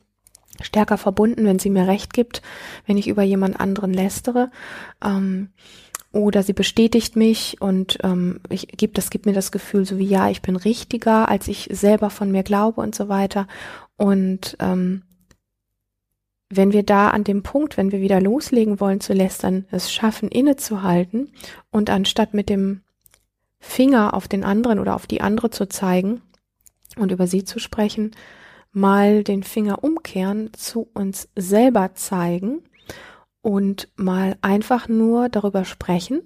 stärker 0.61 0.97
verbunden, 0.97 1.45
wenn 1.45 1.59
sie 1.59 1.69
mir 1.69 1.87
recht 1.87 2.13
gibt, 2.13 2.41
wenn 2.85 2.97
ich 2.97 3.07
über 3.07 3.23
jemand 3.23 3.59
anderen 3.59 3.93
lästere. 3.93 4.51
Ähm, 5.03 5.49
oder 6.11 6.41
sie 6.41 6.53
bestätigt 6.53 7.15
mich 7.15 7.57
und 7.59 7.97
ähm, 8.03 8.39
ich 8.49 8.67
gebe 8.69 8.93
das 8.93 9.09
gibt 9.09 9.25
mir 9.25 9.33
das 9.33 9.51
Gefühl 9.51 9.85
so 9.85 9.97
wie 9.97 10.05
ja 10.05 10.29
ich 10.29 10.41
bin 10.41 10.55
richtiger 10.55 11.27
als 11.27 11.49
ich 11.49 11.67
selber 11.71 12.09
von 12.09 12.31
mir 12.31 12.43
glaube 12.43 12.79
und 12.79 12.95
so 12.95 13.09
weiter 13.09 13.45
und 13.97 14.55
ähm, 14.59 15.03
wenn 16.49 16.71
wir 16.71 16.83
da 16.83 17.09
an 17.09 17.25
dem 17.25 17.43
Punkt, 17.43 17.75
wenn 17.75 17.91
wir 17.91 17.99
wieder 17.99 18.21
loslegen 18.21 18.79
wollen 18.79 19.01
zu 19.01 19.11
lästern, 19.11 19.65
es 19.69 19.91
schaffen 19.91 20.29
innezuhalten 20.29 21.29
und 21.71 21.89
anstatt 21.89 22.33
mit 22.33 22.47
dem 22.47 22.81
Finger 23.67 24.13
auf 24.13 24.27
den 24.27 24.43
anderen 24.43 24.79
oder 24.79 24.95
auf 24.95 25.07
die 25.07 25.21
andere 25.21 25.50
zu 25.50 25.67
zeigen 25.67 26.21
und 26.95 27.12
über 27.12 27.27
sie 27.27 27.43
zu 27.43 27.59
sprechen, 27.59 28.15
mal 28.71 29.24
den 29.24 29.43
Finger 29.43 29.83
umkehren, 29.83 30.51
zu 30.53 30.89
uns 30.93 31.29
selber 31.36 31.93
zeigen 31.93 32.63
und 33.41 33.89
mal 33.95 34.38
einfach 34.41 34.88
nur 34.88 35.29
darüber 35.29 35.65
sprechen, 35.65 36.21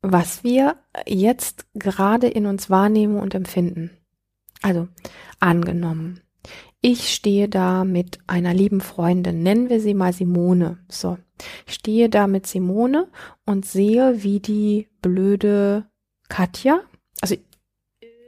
was 0.00 0.42
wir 0.42 0.76
jetzt 1.06 1.66
gerade 1.74 2.26
in 2.26 2.46
uns 2.46 2.70
wahrnehmen 2.70 3.20
und 3.20 3.34
empfinden. 3.34 3.90
Also 4.62 4.88
angenommen, 5.40 6.20
ich 6.80 7.12
stehe 7.12 7.48
da 7.48 7.84
mit 7.84 8.18
einer 8.26 8.54
lieben 8.54 8.80
Freundin, 8.80 9.42
nennen 9.42 9.68
wir 9.68 9.80
sie 9.80 9.94
mal 9.94 10.12
Simone. 10.12 10.78
So, 10.88 11.18
ich 11.66 11.74
stehe 11.74 12.08
da 12.08 12.26
mit 12.26 12.46
Simone 12.46 13.08
und 13.44 13.66
sehe, 13.66 14.22
wie 14.22 14.40
die 14.40 14.88
blöde 15.02 15.86
Katja, 16.28 16.80
also 17.20 17.36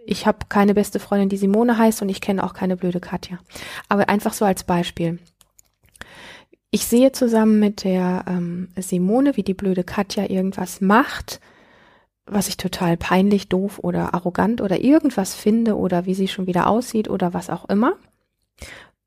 ich 0.06 0.26
habe 0.26 0.38
keine 0.48 0.74
beste 0.74 1.00
Freundin, 1.00 1.30
die 1.30 1.38
Simone 1.38 1.78
heißt 1.78 2.02
und 2.02 2.08
ich 2.10 2.20
kenne 2.20 2.44
auch 2.44 2.52
keine 2.52 2.76
blöde 2.76 3.00
Katja. 3.00 3.38
Aber 3.88 4.08
einfach 4.08 4.34
so 4.34 4.44
als 4.44 4.64
Beispiel. 4.64 5.18
Ich 6.70 6.86
sehe 6.86 7.12
zusammen 7.12 7.60
mit 7.60 7.84
der 7.84 8.24
ähm, 8.26 8.68
Simone, 8.76 9.36
wie 9.36 9.42
die 9.42 9.54
blöde 9.54 9.84
Katja 9.84 10.28
irgendwas 10.28 10.80
macht, 10.80 11.40
was 12.26 12.48
ich 12.48 12.56
total 12.56 12.96
peinlich, 12.96 13.48
doof 13.48 13.78
oder 13.78 14.12
arrogant 14.12 14.60
oder 14.60 14.80
irgendwas 14.80 15.34
finde 15.34 15.76
oder 15.76 16.04
wie 16.04 16.14
sie 16.14 16.28
schon 16.28 16.46
wieder 16.46 16.66
aussieht 16.66 17.08
oder 17.08 17.32
was 17.32 17.48
auch 17.48 17.68
immer. 17.68 17.96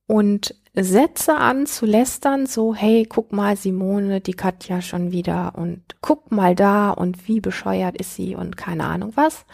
Und 0.08 0.56
setze 0.84 1.36
an 1.36 1.66
zu 1.66 1.86
lästern, 1.86 2.46
so, 2.46 2.76
hey, 2.76 3.06
guck 3.08 3.32
mal, 3.32 3.58
Simone, 3.58 4.22
die 4.22 4.34
Katja 4.34 4.82
schon 4.82 5.12
wieder 5.12 5.54
und 5.56 5.82
guck 6.02 6.32
mal 6.32 6.56
da 6.56 6.92
und 6.92 7.28
wie 7.28 7.40
bescheuert 7.40 7.98
ist 7.98 8.16
sie 8.16 8.36
und 8.36 8.58
keine 8.58 8.86
Ahnung 8.86 9.14
was. 9.16 9.46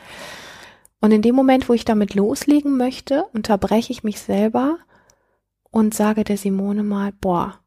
Und 1.00 1.12
in 1.12 1.22
dem 1.22 1.36
Moment, 1.36 1.68
wo 1.70 1.74
ich 1.74 1.86
damit 1.86 2.16
loslegen 2.16 2.78
möchte, 2.78 3.26
unterbreche 3.34 3.92
ich 3.92 4.04
mich 4.04 4.22
selber 4.22 4.78
und 5.70 5.94
sage 5.94 6.24
der 6.24 6.38
Simone 6.38 6.84
mal, 6.84 7.12
boah, 7.20 7.60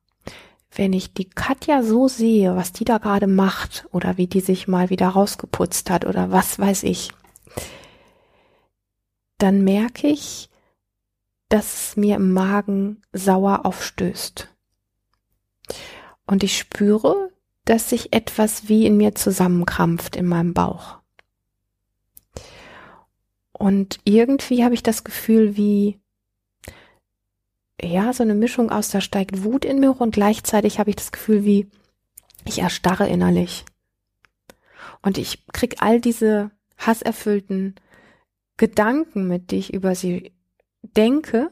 wenn 0.74 0.92
ich 0.92 1.14
die 1.14 1.28
Katja 1.28 1.82
so 1.82 2.08
sehe, 2.08 2.56
was 2.56 2.72
die 2.72 2.84
da 2.84 2.98
gerade 2.98 3.26
macht 3.26 3.86
oder 3.92 4.16
wie 4.16 4.26
die 4.26 4.40
sich 4.40 4.68
mal 4.68 4.90
wieder 4.90 5.08
rausgeputzt 5.08 5.90
hat 5.90 6.04
oder 6.04 6.30
was 6.30 6.58
weiß 6.58 6.82
ich, 6.82 7.10
dann 9.38 9.64
merke 9.64 10.06
ich, 10.06 10.50
dass 11.48 11.88
es 11.90 11.96
mir 11.96 12.16
im 12.16 12.32
Magen 12.32 13.02
sauer 13.12 13.64
aufstößt. 13.64 14.48
Und 16.26 16.42
ich 16.42 16.58
spüre, 16.58 17.30
dass 17.64 17.90
sich 17.90 18.12
etwas 18.12 18.68
wie 18.68 18.86
in 18.86 18.96
mir 18.96 19.14
zusammenkrampft 19.14 20.16
in 20.16 20.26
meinem 20.26 20.54
Bauch. 20.54 20.98
Und 23.52 24.00
irgendwie 24.04 24.64
habe 24.64 24.74
ich 24.74 24.82
das 24.82 25.04
Gefühl, 25.04 25.56
wie 25.56 25.98
ja, 27.82 28.12
so 28.12 28.22
eine 28.22 28.34
Mischung 28.34 28.70
aus, 28.70 28.88
da 28.88 29.00
steigt 29.00 29.44
Wut 29.44 29.64
in 29.64 29.80
mir 29.80 30.00
und 30.00 30.14
gleichzeitig 30.14 30.78
habe 30.78 30.90
ich 30.90 30.96
das 30.96 31.12
Gefühl, 31.12 31.44
wie 31.44 31.68
ich 32.44 32.60
erstarre 32.60 33.08
innerlich. 33.08 33.64
Und 35.02 35.18
ich 35.18 35.46
krieg 35.52 35.76
all 35.80 36.00
diese 36.00 36.50
hasserfüllten 36.78 37.74
Gedanken 38.56 39.28
mit, 39.28 39.50
die 39.50 39.58
ich 39.58 39.74
über 39.74 39.94
sie 39.94 40.32
denke. 40.94 41.50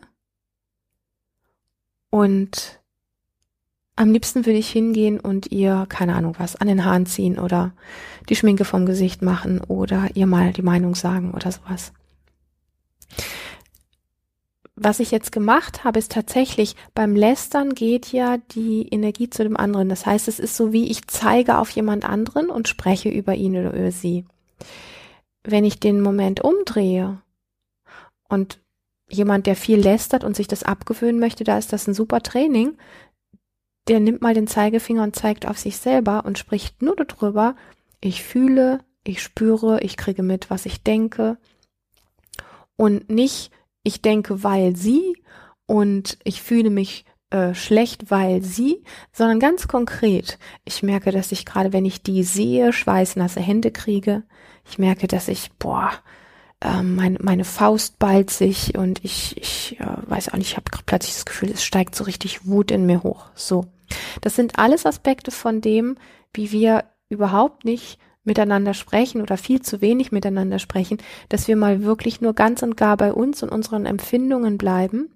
Und 2.10 2.80
am 3.96 4.12
liebsten 4.12 4.46
würde 4.46 4.58
ich 4.58 4.70
hingehen 4.70 5.20
und 5.20 5.52
ihr, 5.52 5.86
keine 5.88 6.14
Ahnung 6.14 6.34
was, 6.38 6.56
an 6.56 6.68
den 6.68 6.84
Haaren 6.84 7.06
ziehen 7.06 7.38
oder 7.38 7.72
die 8.28 8.36
Schminke 8.36 8.64
vom 8.64 8.86
Gesicht 8.86 9.22
machen 9.22 9.60
oder 9.60 10.08
ihr 10.14 10.26
mal 10.26 10.52
die 10.52 10.62
Meinung 10.62 10.94
sagen 10.94 11.32
oder 11.32 11.50
sowas 11.52 11.92
was 14.76 15.00
ich 15.00 15.10
jetzt 15.10 15.30
gemacht 15.30 15.84
habe, 15.84 15.98
ist 15.98 16.12
tatsächlich, 16.12 16.74
beim 16.94 17.14
Lästern 17.14 17.74
geht 17.74 18.12
ja 18.12 18.38
die 18.38 18.88
Energie 18.88 19.30
zu 19.30 19.44
dem 19.44 19.56
anderen. 19.56 19.88
Das 19.88 20.04
heißt, 20.04 20.26
es 20.26 20.40
ist 20.40 20.56
so 20.56 20.72
wie 20.72 20.90
ich 20.90 21.06
zeige 21.06 21.58
auf 21.58 21.70
jemand 21.70 22.04
anderen 22.04 22.50
und 22.50 22.68
spreche 22.68 23.08
über 23.08 23.34
ihn 23.34 23.56
oder 23.56 23.72
über 23.72 23.92
sie. 23.92 24.24
Wenn 25.44 25.64
ich 25.64 25.78
den 25.78 26.00
Moment 26.00 26.42
umdrehe 26.42 27.20
und 28.28 28.58
jemand, 29.08 29.46
der 29.46 29.56
viel 29.56 29.78
lästert 29.78 30.24
und 30.24 30.36
sich 30.36 30.48
das 30.48 30.62
abgewöhnen 30.62 31.20
möchte, 31.20 31.44
da 31.44 31.58
ist 31.58 31.72
das 31.72 31.86
ein 31.86 31.94
super 31.94 32.20
Training, 32.22 32.76
der 33.88 34.00
nimmt 34.00 34.22
mal 34.22 34.34
den 34.34 34.46
Zeigefinger 34.46 35.02
und 35.02 35.16
zeigt 35.16 35.46
auf 35.46 35.58
sich 35.58 35.76
selber 35.76 36.24
und 36.24 36.38
spricht 36.38 36.80
nur 36.82 36.96
darüber, 36.96 37.54
ich 38.00 38.22
fühle, 38.22 38.80
ich 39.04 39.22
spüre, 39.22 39.80
ich 39.80 39.96
kriege 39.96 40.22
mit, 40.22 40.50
was 40.50 40.66
ich 40.66 40.82
denke 40.82 41.36
und 42.76 43.10
nicht, 43.10 43.50
ich 43.82 44.00
denke, 44.02 44.42
weil 44.42 44.76
sie 44.76 45.16
und 45.66 46.18
ich 46.24 46.42
fühle 46.42 46.70
mich 46.70 47.04
äh, 47.30 47.54
schlecht, 47.54 48.10
weil 48.10 48.42
sie, 48.42 48.82
sondern 49.12 49.40
ganz 49.40 49.68
konkret. 49.68 50.38
Ich 50.64 50.82
merke, 50.82 51.10
dass 51.10 51.32
ich 51.32 51.44
gerade, 51.44 51.72
wenn 51.72 51.84
ich 51.84 52.02
die 52.02 52.22
sehe, 52.22 52.72
schweißnasse 52.72 53.40
Hände 53.40 53.70
kriege. 53.70 54.22
Ich 54.68 54.78
merke, 54.78 55.06
dass 55.06 55.28
ich, 55.28 55.50
boah, 55.58 55.90
äh, 56.64 56.82
mein, 56.82 57.18
meine 57.20 57.44
Faust 57.44 57.98
ballt 57.98 58.30
sich 58.30 58.76
und 58.76 59.04
ich, 59.04 59.36
ich 59.36 59.78
äh, 59.80 59.86
weiß 60.06 60.30
auch 60.30 60.38
nicht, 60.38 60.50
ich 60.50 60.56
habe 60.56 60.70
plötzlich 60.86 61.14
das 61.14 61.26
Gefühl, 61.26 61.50
es 61.50 61.64
steigt 61.64 61.94
so 61.94 62.04
richtig 62.04 62.46
Wut 62.46 62.70
in 62.70 62.86
mir 62.86 63.02
hoch. 63.02 63.26
So. 63.34 63.66
Das 64.22 64.34
sind 64.34 64.58
alles 64.58 64.86
Aspekte 64.86 65.30
von 65.30 65.60
dem, 65.60 65.96
wie 66.32 66.50
wir 66.50 66.84
überhaupt 67.08 67.64
nicht 67.64 67.98
miteinander 68.24 68.72
sprechen 68.72 69.20
oder 69.20 69.36
viel 69.36 69.60
zu 69.60 69.82
wenig 69.82 70.10
miteinander 70.10 70.58
sprechen, 70.58 70.98
dass 71.28 71.46
wir 71.46 71.56
mal 71.56 71.82
wirklich 71.82 72.22
nur 72.22 72.32
ganz 72.32 72.62
und 72.62 72.76
gar 72.76 72.96
bei 72.96 73.12
uns 73.12 73.42
und 73.42 73.50
unseren 73.50 73.84
Empfindungen 73.84 74.56
bleiben, 74.56 75.10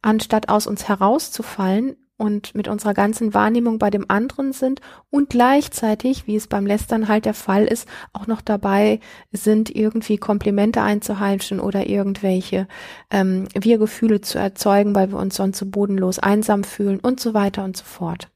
anstatt 0.00 0.48
aus 0.48 0.68
uns 0.68 0.88
herauszufallen 0.88 1.96
und 2.16 2.54
mit 2.54 2.68
unserer 2.68 2.94
ganzen 2.94 3.34
Wahrnehmung 3.34 3.78
bei 3.78 3.90
dem 3.90 4.04
anderen 4.08 4.52
sind 4.52 4.80
und 5.10 5.30
gleichzeitig, 5.30 6.26
wie 6.26 6.36
es 6.36 6.46
beim 6.46 6.64
Lästern 6.64 7.08
halt 7.08 7.24
der 7.24 7.34
Fall 7.34 7.64
ist, 7.64 7.88
auch 8.12 8.26
noch 8.26 8.40
dabei 8.40 9.00
sind, 9.32 9.74
irgendwie 9.74 10.16
Komplimente 10.16 10.80
einzuheimschen 10.80 11.58
oder 11.58 11.88
irgendwelche 11.88 12.68
ähm, 13.10 13.48
Wir-Gefühle 13.54 14.20
zu 14.20 14.38
erzeugen, 14.38 14.94
weil 14.94 15.10
wir 15.10 15.18
uns 15.18 15.34
sonst 15.34 15.58
so 15.58 15.66
bodenlos 15.66 16.18
einsam 16.20 16.62
fühlen 16.62 17.00
und 17.00 17.18
so 17.18 17.34
weiter 17.34 17.64
und 17.64 17.76
so 17.76 17.84
fort. 17.84 18.28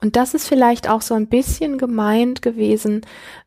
Und 0.00 0.16
das 0.16 0.34
ist 0.34 0.48
vielleicht 0.48 0.88
auch 0.88 1.02
so 1.02 1.14
ein 1.14 1.28
bisschen 1.28 1.78
gemeint 1.78 2.42
gewesen, 2.42 3.02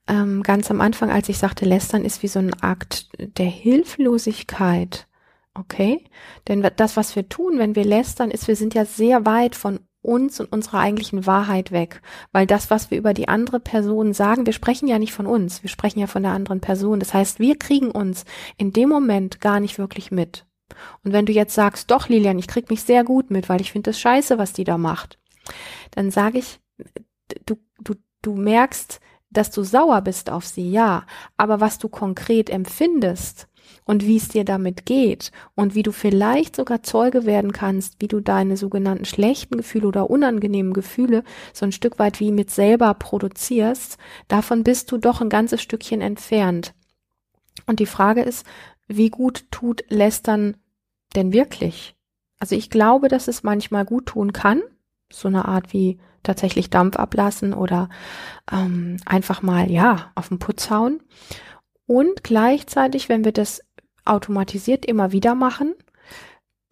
ähm, 0.07 0.41
ganz 0.41 0.71
am 0.71 0.81
Anfang, 0.81 1.11
als 1.11 1.29
ich 1.29 1.37
sagte, 1.37 1.65
Lästern 1.65 2.05
ist 2.05 2.23
wie 2.23 2.27
so 2.27 2.39
ein 2.39 2.53
Akt 2.61 3.09
der 3.19 3.47
Hilflosigkeit. 3.47 5.07
Okay? 5.57 6.03
Denn 6.47 6.67
das, 6.75 6.97
was 6.97 7.15
wir 7.15 7.29
tun, 7.29 7.57
wenn 7.57 7.75
wir 7.75 7.85
lästern, 7.85 8.29
ist, 8.29 8.47
wir 8.47 8.55
sind 8.55 8.73
ja 8.73 8.85
sehr 8.85 9.25
weit 9.25 9.55
von 9.55 9.79
uns 10.01 10.39
und 10.39 10.51
unserer 10.51 10.79
eigentlichen 10.79 11.25
Wahrheit 11.25 11.71
weg. 11.71 12.01
Weil 12.31 12.45
das, 12.45 12.69
was 12.69 12.91
wir 12.91 12.97
über 12.97 13.13
die 13.13 13.27
andere 13.27 13.59
Person 13.59 14.13
sagen, 14.13 14.45
wir 14.45 14.53
sprechen 14.53 14.87
ja 14.87 14.99
nicht 14.99 15.13
von 15.13 15.25
uns, 15.25 15.63
wir 15.63 15.69
sprechen 15.69 15.99
ja 15.99 16.07
von 16.07 16.23
der 16.23 16.33
anderen 16.33 16.61
Person. 16.61 16.99
Das 16.99 17.13
heißt, 17.13 17.39
wir 17.39 17.57
kriegen 17.57 17.89
uns 17.89 18.25
in 18.57 18.71
dem 18.71 18.89
Moment 18.89 19.41
gar 19.41 19.59
nicht 19.59 19.79
wirklich 19.79 20.11
mit. 20.11 20.45
Und 21.03 21.13
wenn 21.13 21.25
du 21.25 21.33
jetzt 21.33 21.55
sagst, 21.55 21.89
doch 21.89 22.09
Lilian, 22.09 22.39
ich 22.39 22.47
krieg 22.47 22.69
mich 22.69 22.83
sehr 22.83 23.03
gut 23.03 23.31
mit, 23.31 23.49
weil 23.49 23.61
ich 23.61 23.71
finde 23.71 23.91
das 23.91 23.99
scheiße, 23.99 24.37
was 24.37 24.53
die 24.53 24.63
da 24.63 24.77
macht, 24.77 25.19
dann 25.91 26.11
sage 26.11 26.39
ich, 26.39 26.59
du, 27.45 27.55
du, 27.79 27.95
du 28.21 28.35
merkst, 28.35 28.99
dass 29.29 29.51
du 29.51 29.63
sauer 29.63 30.01
bist 30.01 30.29
auf 30.29 30.45
sie, 30.45 30.71
ja, 30.71 31.05
aber 31.37 31.59
was 31.59 31.77
du 31.77 31.89
konkret 31.89 32.49
empfindest, 32.49 33.47
und 33.85 34.05
wie 34.05 34.17
es 34.17 34.27
dir 34.27 34.43
damit 34.43 34.85
geht 34.85 35.31
und 35.55 35.75
wie 35.75 35.83
du 35.83 35.91
vielleicht 35.91 36.55
sogar 36.55 36.83
Zeuge 36.83 37.25
werden 37.25 37.53
kannst, 37.53 38.01
wie 38.01 38.07
du 38.07 38.19
deine 38.19 38.57
sogenannten 38.57 39.05
schlechten 39.05 39.57
Gefühle 39.57 39.87
oder 39.87 40.09
unangenehmen 40.09 40.73
Gefühle 40.73 41.23
so 41.53 41.65
ein 41.65 41.71
Stück 41.71 41.97
weit 41.99 42.19
wie 42.19 42.31
mit 42.31 42.49
selber 42.49 42.93
produzierst, 42.95 43.97
davon 44.27 44.63
bist 44.63 44.91
du 44.91 44.97
doch 44.97 45.21
ein 45.21 45.29
ganzes 45.29 45.61
Stückchen 45.61 46.01
entfernt. 46.01 46.73
Und 47.67 47.79
die 47.79 47.85
Frage 47.85 48.21
ist, 48.21 48.45
wie 48.87 49.09
gut 49.09 49.45
tut 49.51 49.83
Lästern 49.87 50.57
denn 51.15 51.31
wirklich? 51.31 51.95
Also 52.39 52.55
ich 52.55 52.69
glaube, 52.69 53.07
dass 53.07 53.27
es 53.27 53.43
manchmal 53.43 53.85
gut 53.85 54.07
tun 54.07 54.33
kann, 54.33 54.61
so 55.11 55.27
eine 55.27 55.45
Art 55.45 55.73
wie 55.73 55.99
tatsächlich 56.23 56.69
Dampf 56.69 56.97
ablassen 56.97 57.53
oder 57.53 57.89
ähm, 58.51 58.97
einfach 59.05 59.41
mal 59.41 59.71
ja 59.71 60.11
auf 60.15 60.29
den 60.29 60.39
Putz 60.39 60.69
hauen. 60.69 61.01
Und 61.87 62.23
gleichzeitig, 62.23 63.09
wenn 63.09 63.23
wir 63.23 63.31
das 63.31 63.61
automatisiert 64.05 64.85
immer 64.85 65.11
wieder 65.11 65.35
machen, 65.35 65.75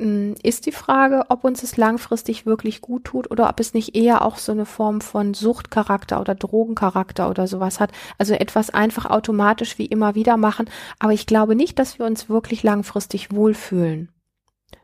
hm, 0.01 0.35
ist 0.41 0.65
die 0.65 0.71
Frage, 0.71 1.25
ob 1.29 1.43
uns 1.43 1.61
es 1.61 1.77
langfristig 1.77 2.45
wirklich 2.45 2.81
gut 2.81 3.05
tut 3.05 3.29
oder 3.29 3.49
ob 3.49 3.59
es 3.59 3.73
nicht 3.73 3.95
eher 3.95 4.23
auch 4.23 4.37
so 4.37 4.51
eine 4.51 4.65
Form 4.65 5.01
von 5.01 5.33
Suchtcharakter 5.33 6.19
oder 6.19 6.35
Drogencharakter 6.35 7.29
oder 7.29 7.47
sowas 7.47 7.79
hat. 7.79 7.91
Also 8.17 8.33
etwas 8.33 8.69
einfach 8.71 9.05
automatisch 9.05 9.77
wie 9.77 9.85
immer 9.85 10.15
wieder 10.15 10.35
machen. 10.35 10.69
Aber 10.99 11.13
ich 11.13 11.27
glaube 11.27 11.55
nicht, 11.55 11.77
dass 11.77 11.99
wir 11.99 12.05
uns 12.05 12.27
wirklich 12.27 12.63
langfristig 12.63 13.31
wohlfühlen. 13.31 14.09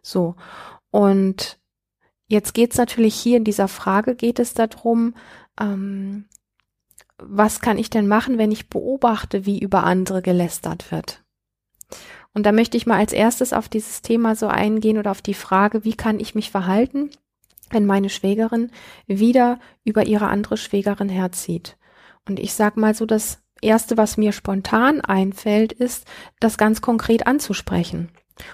So. 0.01 0.36
Und 0.91 1.60
jetzt 2.27 2.53
geht 2.53 2.72
es 2.72 2.77
natürlich 2.77 3.15
hier 3.15 3.38
in 3.38 3.44
dieser 3.44 3.68
Frage, 3.68 4.15
geht 4.15 4.39
es 4.39 4.53
darum, 4.53 5.15
ähm, 5.60 6.25
was 7.18 7.60
kann 7.60 7.77
ich 7.77 7.89
denn 7.89 8.08
machen, 8.08 8.38
wenn 8.38 8.51
ich 8.51 8.70
beobachte, 8.70 9.46
wie 9.46 9.60
über 9.60 9.84
andere 9.84 10.22
gelästert 10.22 10.91
wird? 10.91 11.24
Und 12.33 12.45
da 12.45 12.51
möchte 12.51 12.77
ich 12.77 12.86
mal 12.86 12.98
als 12.98 13.13
erstes 13.13 13.53
auf 13.53 13.69
dieses 13.69 14.01
Thema 14.01 14.36
so 14.36 14.48
eingehen 14.48 14.98
oder 14.98 15.12
auf 15.12 15.21
die 15.21 15.33
Frage, 15.33 15.83
wie 15.83 15.95
kann 15.95 16.19
ich 16.19 16.36
mich 16.36 16.51
verhalten, 16.51 17.09
wenn 17.71 17.86
meine 17.86 18.09
Schwägerin 18.09 18.71
wieder 19.07 19.59
über 19.83 20.05
ihre 20.05 20.27
andere 20.27 20.57
Schwägerin 20.57 21.09
herzieht. 21.09 21.77
Und 22.27 22.39
ich 22.39 22.53
sag 22.53 22.77
mal 22.77 22.93
so, 22.93 23.05
das 23.05 23.39
erste, 23.62 23.98
was 23.98 24.17
mir 24.17 24.31
spontan 24.31 25.01
einfällt, 25.01 25.74
ist, 25.74 26.05
das 26.39 26.57
ganz 26.57 26.81
konkret 26.81 27.27
anzusprechen. 27.27 28.09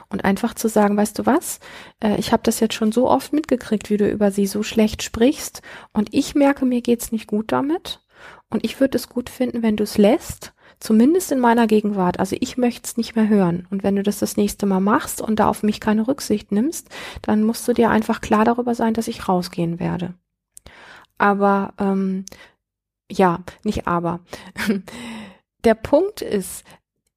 Und 0.10 0.26
einfach 0.26 0.56
zu 0.56 0.68
sagen, 0.68 0.98
weißt 0.98 1.20
du 1.20 1.26
was, 1.28 1.60
äh, 2.02 2.18
ich 2.18 2.32
habe 2.32 2.42
das 2.44 2.60
jetzt 2.60 2.74
schon 2.74 2.92
so 2.92 3.08
oft 3.08 3.34
mitgekriegt, 3.34 3.92
wie 3.92 3.98
du 3.98 4.10
über 4.10 4.32
sie 4.32 4.48
so 4.48 4.64
schlecht 4.64 5.04
sprichst 5.04 5.62
und 5.94 6.10
ich 6.12 6.34
merke, 6.34 6.66
mir 6.66 6.82
geht's 6.82 7.12
nicht 7.12 7.28
gut 7.28 7.52
damit 7.52 8.02
und 8.50 8.66
ich 8.66 8.80
würde 8.80 8.98
es 8.98 9.10
gut 9.10 9.30
finden, 9.30 9.62
wenn 9.62 9.78
du 9.78 9.84
es 9.84 10.00
lässt 10.00 10.55
Zumindest 10.80 11.32
in 11.32 11.40
meiner 11.40 11.68
Gegenwart. 11.68 12.20
Also 12.20 12.36
ich 12.40 12.58
möchte 12.58 12.86
es 12.86 12.98
nicht 12.98 13.16
mehr 13.16 13.28
hören. 13.28 13.68
Und 13.70 13.84
wenn 13.84 13.96
du 13.96 14.04
das 14.04 14.20
das 14.20 14.38
nächste 14.38 14.66
Mal 14.66 14.82
machst 14.82 15.22
und 15.22 15.40
da 15.40 15.48
auf 15.48 15.64
mich 15.64 15.80
keine 15.80 16.08
Rücksicht 16.08 16.52
nimmst, 16.52 16.90
dann 17.22 17.44
musst 17.44 17.68
du 17.68 17.74
dir 17.74 17.90
einfach 17.90 18.22
klar 18.22 18.46
darüber 18.46 18.76
sein, 18.76 18.94
dass 18.94 19.08
ich 19.08 19.28
rausgehen 19.28 19.80
werde. 19.80 20.14
Aber 21.18 21.74
ähm, 21.80 22.26
ja, 23.12 23.40
nicht 23.64 23.88
aber. 23.88 24.20
Der 25.64 25.76
Punkt 25.76 26.22
ist, 26.22 26.64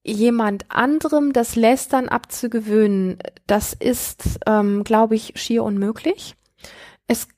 jemand 0.05 0.65
anderem 0.71 1.33
das 1.33 1.55
Lästern 1.55 2.09
abzugewöhnen, 2.09 3.19
das 3.47 3.75
ist, 3.75 4.41
ähm, 4.47 4.85
glaube 4.85 5.17
ich, 5.17 5.35
schier 5.37 5.65
unmöglich. 5.65 6.35
Es, 7.07 7.29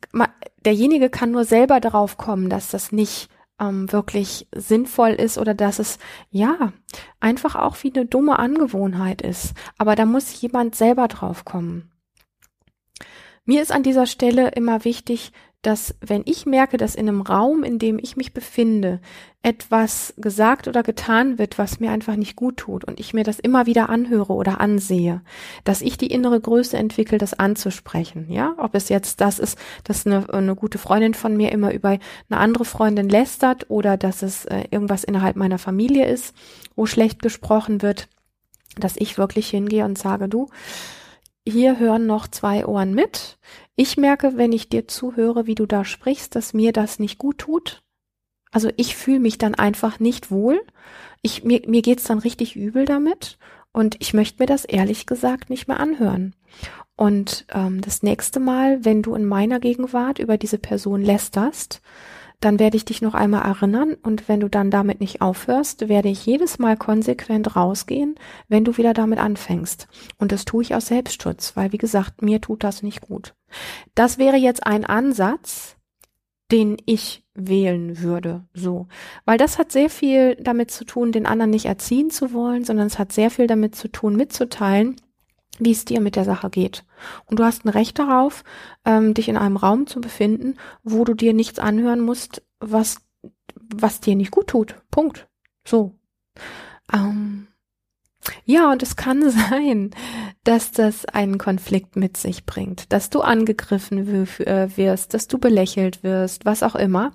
derjenige 0.64 1.10
kann 1.10 1.32
nur 1.32 1.44
selber 1.44 1.80
darauf 1.80 2.16
kommen, 2.16 2.48
dass 2.48 2.70
das 2.70 2.92
nicht 2.92 3.28
ähm, 3.60 3.92
wirklich 3.92 4.48
sinnvoll 4.54 5.10
ist 5.10 5.38
oder 5.38 5.54
dass 5.54 5.78
es 5.78 5.98
ja 6.30 6.72
einfach 7.20 7.54
auch 7.54 7.76
wie 7.82 7.92
eine 7.94 8.06
dumme 8.06 8.38
Angewohnheit 8.38 9.22
ist. 9.22 9.54
Aber 9.78 9.94
da 9.94 10.06
muss 10.06 10.40
jemand 10.40 10.74
selber 10.74 11.06
drauf 11.08 11.44
kommen. 11.44 11.92
Mir 13.44 13.62
ist 13.62 13.72
an 13.72 13.82
dieser 13.82 14.06
Stelle 14.06 14.48
immer 14.50 14.84
wichtig, 14.84 15.32
dass 15.62 15.94
wenn 16.00 16.22
ich 16.24 16.46
merke, 16.46 16.78
dass 16.78 16.94
in 16.94 17.06
einem 17.06 17.20
Raum, 17.20 17.64
in 17.64 17.78
dem 17.78 17.98
ich 17.98 18.16
mich 18.16 18.32
befinde, 18.32 19.00
etwas 19.42 20.14
gesagt 20.16 20.68
oder 20.68 20.82
getan 20.82 21.38
wird, 21.38 21.58
was 21.58 21.80
mir 21.80 21.90
einfach 21.90 22.16
nicht 22.16 22.36
gut 22.36 22.58
tut 22.58 22.84
und 22.84 22.98
ich 22.98 23.12
mir 23.12 23.24
das 23.24 23.38
immer 23.38 23.66
wieder 23.66 23.90
anhöre 23.90 24.32
oder 24.32 24.60
ansehe, 24.60 25.22
dass 25.64 25.82
ich 25.82 25.98
die 25.98 26.08
innere 26.08 26.40
Größe 26.40 26.76
entwickle, 26.76 27.18
das 27.18 27.38
anzusprechen, 27.38 28.30
ja, 28.30 28.54
ob 28.58 28.74
es 28.74 28.88
jetzt 28.88 29.20
das 29.20 29.38
ist, 29.38 29.58
dass 29.84 30.06
eine, 30.06 30.32
eine 30.32 30.54
gute 30.54 30.78
Freundin 30.78 31.14
von 31.14 31.36
mir 31.36 31.52
immer 31.52 31.72
über 31.72 31.90
eine 31.90 32.40
andere 32.40 32.64
Freundin 32.64 33.08
lästert 33.08 33.68
oder 33.68 33.96
dass 33.96 34.22
es 34.22 34.46
äh, 34.46 34.64
irgendwas 34.70 35.04
innerhalb 35.04 35.36
meiner 35.36 35.58
Familie 35.58 36.06
ist, 36.06 36.34
wo 36.74 36.86
schlecht 36.86 37.20
gesprochen 37.20 37.82
wird, 37.82 38.08
dass 38.78 38.96
ich 38.96 39.18
wirklich 39.18 39.48
hingehe 39.48 39.84
und 39.84 39.98
sage, 39.98 40.28
du, 40.28 40.48
hier 41.46 41.78
hören 41.78 42.06
noch 42.06 42.28
zwei 42.28 42.66
Ohren 42.66 42.94
mit. 42.94 43.38
Ich 43.82 43.96
merke, 43.96 44.36
wenn 44.36 44.52
ich 44.52 44.68
dir 44.68 44.88
zuhöre, 44.88 45.46
wie 45.46 45.54
du 45.54 45.64
da 45.64 45.86
sprichst, 45.86 46.36
dass 46.36 46.52
mir 46.52 46.70
das 46.70 46.98
nicht 46.98 47.16
gut 47.16 47.38
tut. 47.38 47.82
Also 48.52 48.68
ich 48.76 48.94
fühle 48.94 49.20
mich 49.20 49.38
dann 49.38 49.54
einfach 49.54 49.98
nicht 49.98 50.30
wohl. 50.30 50.60
Ich, 51.22 51.44
mir, 51.44 51.62
mir 51.66 51.80
geht's 51.80 52.04
dann 52.04 52.18
richtig 52.18 52.56
übel 52.56 52.84
damit 52.84 53.38
und 53.72 53.96
ich 53.98 54.12
möchte 54.12 54.42
mir 54.42 54.46
das 54.46 54.66
ehrlich 54.66 55.06
gesagt 55.06 55.48
nicht 55.48 55.66
mehr 55.66 55.80
anhören. 55.80 56.36
Und 56.94 57.46
ähm, 57.54 57.80
das 57.80 58.02
nächste 58.02 58.38
Mal, 58.38 58.84
wenn 58.84 59.00
du 59.00 59.14
in 59.14 59.24
meiner 59.24 59.60
Gegenwart 59.60 60.18
über 60.18 60.36
diese 60.36 60.58
Person 60.58 61.00
lästerst, 61.00 61.80
dann 62.40 62.58
werde 62.58 62.76
ich 62.76 62.86
dich 62.86 63.02
noch 63.02 63.14
einmal 63.14 63.42
erinnern 63.42 63.96
und 64.02 64.28
wenn 64.28 64.40
du 64.40 64.48
dann 64.48 64.70
damit 64.70 65.00
nicht 65.00 65.20
aufhörst, 65.20 65.88
werde 65.88 66.08
ich 66.08 66.24
jedes 66.24 66.58
Mal 66.58 66.76
konsequent 66.76 67.54
rausgehen, 67.54 68.14
wenn 68.48 68.64
du 68.64 68.78
wieder 68.78 68.94
damit 68.94 69.18
anfängst. 69.18 69.88
Und 70.18 70.32
das 70.32 70.46
tue 70.46 70.62
ich 70.62 70.74
aus 70.74 70.86
Selbstschutz, 70.86 71.54
weil 71.54 71.72
wie 71.72 71.78
gesagt, 71.78 72.22
mir 72.22 72.40
tut 72.40 72.64
das 72.64 72.82
nicht 72.82 73.02
gut. 73.02 73.34
Das 73.94 74.16
wäre 74.16 74.36
jetzt 74.36 74.66
ein 74.66 74.86
Ansatz, 74.86 75.76
den 76.50 76.78
ich 76.86 77.24
wählen 77.34 78.00
würde, 78.00 78.44
so. 78.54 78.88
Weil 79.24 79.38
das 79.38 79.58
hat 79.58 79.70
sehr 79.70 79.90
viel 79.90 80.36
damit 80.36 80.70
zu 80.70 80.84
tun, 80.84 81.12
den 81.12 81.26
anderen 81.26 81.50
nicht 81.50 81.66
erziehen 81.66 82.10
zu 82.10 82.32
wollen, 82.32 82.64
sondern 82.64 82.86
es 82.86 82.98
hat 82.98 83.12
sehr 83.12 83.30
viel 83.30 83.46
damit 83.46 83.76
zu 83.76 83.88
tun, 83.88 84.16
mitzuteilen, 84.16 84.96
wie 85.60 85.72
es 85.72 85.84
dir 85.84 86.00
mit 86.00 86.16
der 86.16 86.24
Sache 86.24 86.50
geht. 86.50 86.84
Und 87.26 87.38
du 87.38 87.44
hast 87.44 87.64
ein 87.64 87.68
Recht 87.68 87.98
darauf, 87.98 88.44
ähm, 88.84 89.14
dich 89.14 89.28
in 89.28 89.36
einem 89.36 89.56
Raum 89.56 89.86
zu 89.86 90.00
befinden, 90.00 90.56
wo 90.82 91.04
du 91.04 91.14
dir 91.14 91.32
nichts 91.34 91.58
anhören 91.58 92.00
musst, 92.00 92.42
was, 92.58 93.00
was 93.54 94.00
dir 94.00 94.16
nicht 94.16 94.30
gut 94.30 94.48
tut. 94.48 94.74
Punkt. 94.90 95.28
So. 95.64 95.94
Ähm, 96.92 97.46
ja, 98.44 98.70
und 98.72 98.82
es 98.82 98.96
kann 98.96 99.30
sein, 99.50 99.90
dass 100.44 100.72
das 100.72 101.04
einen 101.04 101.36
Konflikt 101.36 101.96
mit 101.96 102.16
sich 102.16 102.46
bringt, 102.46 102.90
dass 102.92 103.10
du 103.10 103.20
angegriffen 103.20 104.26
äh, 104.38 104.68
wirst, 104.76 105.12
dass 105.12 105.28
du 105.28 105.36
belächelt 105.36 106.02
wirst, 106.02 106.46
was 106.46 106.62
auch 106.62 106.74
immer. 106.74 107.12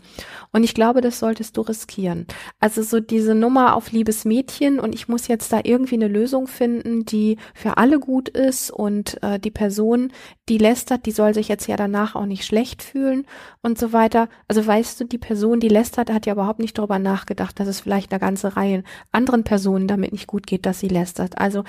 Und 0.51 0.63
ich 0.63 0.75
glaube, 0.75 1.01
das 1.01 1.17
solltest 1.19 1.57
du 1.57 1.61
riskieren. 1.61 2.27
Also 2.59 2.83
so 2.83 2.99
diese 2.99 3.33
Nummer 3.33 3.75
auf 3.75 3.91
liebes 3.91 4.25
Mädchen 4.25 4.79
und 4.79 4.93
ich 4.93 5.07
muss 5.07 5.27
jetzt 5.27 5.51
da 5.51 5.61
irgendwie 5.63 5.95
eine 5.95 6.07
Lösung 6.07 6.45
finden, 6.45 7.03
die 7.05 7.37
für 7.55 7.77
alle 7.77 7.99
gut 7.99 8.29
ist 8.29 8.69
und 8.69 9.21
äh, 9.23 9.39
die 9.39 9.51
Person, 9.51 10.11
die 10.47 10.59
lästert, 10.59 11.07
die 11.07 11.11
soll 11.11 11.33
sich 11.33 11.47
jetzt 11.47 11.67
ja 11.67 11.77
danach 11.77 12.13
auch 12.13 12.27
nicht 12.27 12.45
schlecht 12.45 12.83
fühlen 12.83 13.25
und 13.63 13.79
so 13.79 13.91
weiter. 13.91 14.29
Also 14.47 14.65
weißt 14.65 14.99
du, 14.99 15.05
die 15.05 15.17
Person, 15.17 15.59
die 15.59 15.67
lästert, 15.67 16.11
hat 16.11 16.27
ja 16.27 16.33
überhaupt 16.33 16.59
nicht 16.59 16.77
darüber 16.77 16.99
nachgedacht, 16.99 17.59
dass 17.59 17.67
es 17.67 17.79
vielleicht 17.79 18.11
eine 18.11 18.19
ganze 18.19 18.55
Reihe 18.55 18.83
anderen 19.11 19.43
Personen 19.43 19.87
damit 19.87 20.11
nicht 20.11 20.27
gut 20.27 20.45
geht, 20.45 20.67
dass 20.67 20.79
sie 20.79 20.89
lästert. 20.89 21.39
Also 21.39 21.63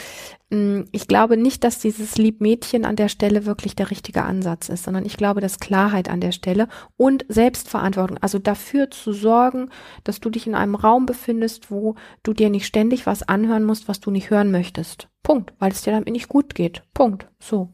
mh, 0.51 0.85
ich 0.93 1.09
glaube 1.09 1.39
nicht, 1.47 1.63
dass 1.63 1.79
dieses 1.79 2.19
Liebmädchen 2.19 2.85
an 2.85 2.97
der 2.97 3.09
Stelle 3.09 3.47
wirklich 3.47 3.77
der 3.77 3.93
richtige 3.93 4.25
Ansatz 4.25 4.69
ist, 4.69 4.83
sondern 4.83 5.07
ich 5.07 5.17
glaube, 5.17 5.41
dass 5.41 5.61
Klarheit 5.61 6.11
an 6.11 6.21
der 6.21 6.33
Stelle 6.33 6.67
und 6.97 7.25
Selbstverantwortung, 7.29 8.19
also 8.21 8.41
dafür 8.41 8.91
zu 8.91 9.13
sorgen, 9.13 9.71
dass 10.03 10.19
du 10.19 10.29
dich 10.29 10.49
in 10.49 10.57
einem 10.57 10.75
Raum 10.75 11.07
befindest, 11.07 11.71
wo 11.71 11.95
du 12.25 12.33
dir 12.33 12.51
nicht 12.51 12.67
ständig 12.67 13.07
was 13.07 13.23
anhören 13.23 13.63
musst, 13.63 13.87
was 13.87 14.01
du 14.01 14.11
nicht 14.11 14.29
hören 14.29 14.51
möchtest. 14.51 15.09
Punkt, 15.23 15.53
weil 15.61 15.71
es 15.71 15.83
dir 15.83 15.93
damit 15.93 16.11
nicht 16.11 16.29
gut 16.29 16.57
geht. 16.57 16.83
Punkt. 16.93 17.29
So. 17.39 17.69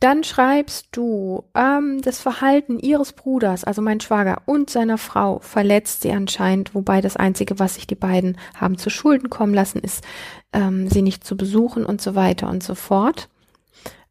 Dann 0.00 0.24
schreibst 0.24 0.88
du, 0.92 1.44
ähm, 1.54 2.02
das 2.02 2.20
Verhalten 2.20 2.78
ihres 2.78 3.14
Bruders, 3.14 3.64
also 3.64 3.80
mein 3.80 4.00
Schwager 4.00 4.42
und 4.44 4.68
seiner 4.68 4.98
Frau, 4.98 5.38
verletzt 5.38 6.02
sie 6.02 6.12
anscheinend, 6.12 6.74
wobei 6.74 7.00
das 7.00 7.16
Einzige, 7.16 7.58
was 7.58 7.76
sich 7.76 7.86
die 7.86 7.94
beiden 7.94 8.36
haben 8.54 8.76
zu 8.76 8.90
Schulden 8.90 9.30
kommen 9.30 9.54
lassen, 9.54 9.78
ist, 9.78 10.04
ähm, 10.52 10.88
sie 10.88 11.00
nicht 11.00 11.24
zu 11.24 11.36
besuchen 11.36 11.86
und 11.86 12.02
so 12.02 12.14
weiter 12.14 12.48
und 12.50 12.62
so 12.62 12.74
fort. 12.74 13.28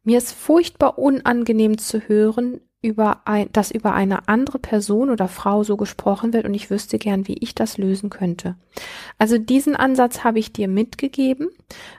mir 0.02 0.18
ist 0.18 0.32
furchtbar 0.32 0.98
unangenehm 0.98 1.78
zu 1.78 2.00
hören, 2.00 2.60
über 2.86 3.22
ein, 3.24 3.50
dass 3.52 3.72
über 3.72 3.94
eine 3.94 4.28
andere 4.28 4.58
Person 4.60 5.10
oder 5.10 5.28
Frau 5.28 5.64
so 5.64 5.76
gesprochen 5.76 6.32
wird 6.32 6.46
und 6.46 6.54
ich 6.54 6.70
wüsste 6.70 6.98
gern, 6.98 7.26
wie 7.26 7.38
ich 7.40 7.54
das 7.54 7.78
lösen 7.78 8.10
könnte. 8.10 8.54
Also 9.18 9.38
diesen 9.38 9.74
Ansatz 9.74 10.22
habe 10.22 10.38
ich 10.38 10.52
dir 10.52 10.68
mitgegeben. 10.68 11.48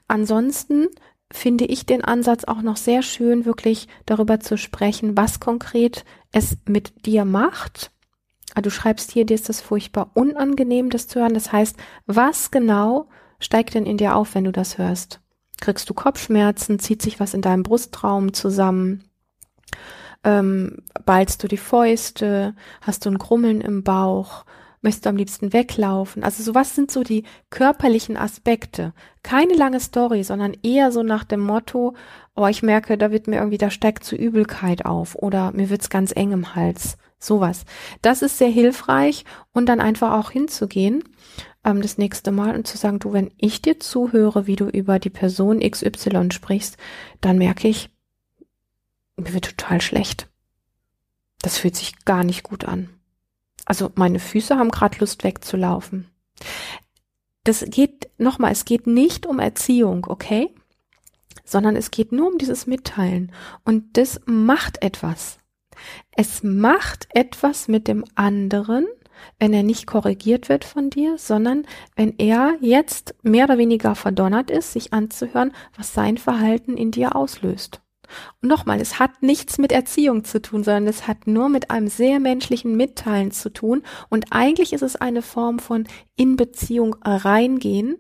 Ansonsten 0.08 0.88
finde 1.32 1.66
ich 1.66 1.86
den 1.86 2.04
Ansatz 2.04 2.46
auch 2.46 2.62
noch 2.62 2.78
sehr 2.78 3.02
schön, 3.02 3.46
wirklich 3.46 3.88
darüber 4.06 4.40
zu 4.40 4.58
sprechen, 4.58 5.18
was 5.18 5.40
konkret 5.40 6.06
es 6.32 6.58
mit 6.66 7.06
dir 7.06 7.26
macht. 7.26 7.92
Ah, 8.56 8.62
du 8.62 8.72
schreibst 8.72 9.12
hier, 9.12 9.26
dir 9.26 9.36
ist 9.36 9.50
das 9.50 9.62
furchtbar 9.62 10.12
unangenehm, 10.14 10.90
das 10.90 11.08
zu 11.08 11.20
hören. 11.20 11.34
Das 11.34 11.52
heißt, 11.52 11.78
was 12.06 12.50
genau 12.50 13.08
steigt 13.40 13.76
denn 13.76 13.86
in 13.86 13.98
dir 13.98 14.16
auf, 14.16 14.36
wenn 14.36 14.46
du 14.46 14.52
das 14.52 14.78
hörst? 14.78 15.22
Kriegst 15.60 15.90
du 15.90 15.94
Kopfschmerzen? 15.94 16.80
Zieht 16.80 17.02
sich 17.02 17.20
was 17.20 17.34
in 17.34 17.42
deinem 17.42 17.64
Brustraum 17.64 18.34
zusammen? 18.34 19.04
Ähm, 20.24 20.84
ballst 21.06 21.44
du 21.44 21.48
die 21.48 21.58
Fäuste? 21.58 22.56
Hast 22.82 23.06
du 23.06 23.10
ein 23.10 23.18
Grummeln 23.18 23.62
im 23.62 23.84
Bauch? 23.84 24.46
Möchtest 24.82 25.06
du 25.06 25.10
am 25.10 25.18
liebsten 25.18 25.54
weglaufen? 25.54 26.24
Also 26.24 26.44
so 26.44 26.54
was 26.54 26.76
sind 26.76 26.92
so 26.92 27.04
die 27.04 27.24
körperlichen 27.50 28.16
Aspekte. 28.16 28.94
Keine 29.24 29.56
lange 29.56 29.80
Story, 29.80 30.24
sondern 30.24 30.56
eher 30.64 30.92
so 30.92 31.04
nach 31.04 31.24
dem 31.24 31.42
Motto, 31.42 31.96
oh, 32.36 32.48
ich 32.48 32.62
merke, 32.62 32.98
da 32.98 33.12
wird 33.12 33.28
mir 33.28 33.38
irgendwie, 33.38 33.58
da 33.58 33.70
steigt 33.72 34.04
zu 34.04 34.16
Übelkeit 34.16 34.86
auf 34.86 35.16
oder 35.16 35.52
mir 35.52 35.70
wird's 35.70 35.90
ganz 35.90 36.14
eng 36.16 36.32
im 36.32 36.56
Hals. 36.56 36.98
Sowas. 37.20 37.66
Das 38.04 38.22
ist 38.22 38.38
sehr 38.38 38.50
hilfreich 38.50 39.26
und 39.52 39.68
dann 39.68 39.82
einfach 39.82 40.14
auch 40.14 40.30
hinzugehen 40.30 41.04
ähm, 41.68 41.82
das 41.82 41.98
nächste 41.98 42.32
Mal 42.32 42.56
und 42.56 42.66
zu 42.66 42.78
sagen, 42.78 43.00
du, 43.00 43.14
wenn 43.14 43.32
ich 43.38 43.62
dir 43.62 43.80
zuhöre, 43.80 44.48
wie 44.48 44.56
du 44.56 44.66
über 44.68 45.00
die 45.00 45.10
Person 45.10 45.60
XY 45.60 46.32
sprichst, 46.32 46.78
dann 47.22 47.38
merke 47.38 47.68
ich, 47.68 47.90
mir 49.18 49.34
wird 49.34 49.58
total 49.58 49.82
schlecht. 49.82 50.30
Das 51.42 51.58
fühlt 51.58 51.76
sich 51.76 52.06
gar 52.06 52.24
nicht 52.24 52.44
gut 52.44 52.66
an. 52.66 52.90
Also 53.68 53.92
meine 53.96 54.20
Füße 54.20 54.58
haben 54.58 54.72
gerade 54.72 54.98
Lust 55.00 55.26
wegzulaufen. 55.26 56.08
Das 57.44 57.66
geht 57.68 58.10
nochmal, 58.18 58.54
es 58.54 58.64
geht 58.64 58.88
nicht 58.88 59.26
um 59.26 59.40
Erziehung, 59.40 60.06
okay? 60.08 60.56
Sondern 61.44 61.76
es 61.76 61.92
geht 61.92 62.14
nur 62.14 62.32
um 62.32 62.38
dieses 62.38 62.66
Mitteilen. 62.66 63.34
Und 63.66 63.98
das 63.98 64.22
macht 64.26 64.82
etwas. 64.82 65.40
Es 66.16 66.44
macht 66.44 67.10
etwas 67.14 67.68
mit 67.68 67.90
dem 67.90 68.06
anderen, 68.16 68.88
wenn 69.38 69.52
er 69.54 69.64
nicht 69.64 69.86
korrigiert 69.86 70.48
wird 70.48 70.64
von 70.64 70.90
dir, 70.90 71.18
sondern 71.18 71.66
wenn 71.98 72.18
er 72.20 72.56
jetzt 72.62 73.16
mehr 73.22 73.46
oder 73.46 73.58
weniger 73.58 73.96
verdonnert 73.96 74.50
ist, 74.50 74.72
sich 74.72 74.94
anzuhören, 74.94 75.52
was 75.76 75.94
sein 75.94 76.18
Verhalten 76.18 76.78
in 76.78 76.92
dir 76.92 77.18
auslöst. 77.18 77.82
Und 78.42 78.50
nochmal, 78.50 78.80
es 78.82 79.00
hat 79.00 79.22
nichts 79.22 79.58
mit 79.58 79.72
Erziehung 79.72 80.24
zu 80.24 80.42
tun, 80.42 80.64
sondern 80.64 80.88
es 80.88 81.08
hat 81.08 81.28
nur 81.28 81.50
mit 81.50 81.72
einem 81.72 81.88
sehr 81.88 82.20
menschlichen 82.20 82.76
Mitteilen 82.76 83.32
zu 83.32 83.50
tun. 83.50 83.84
Und 84.10 84.28
eigentlich 84.32 84.74
ist 84.74 84.84
es 84.84 84.96
eine 84.96 85.22
Form 85.22 85.60
von 85.60 85.88
in 86.16 86.36
Beziehung 86.36 86.96
reingehen, 87.04 87.98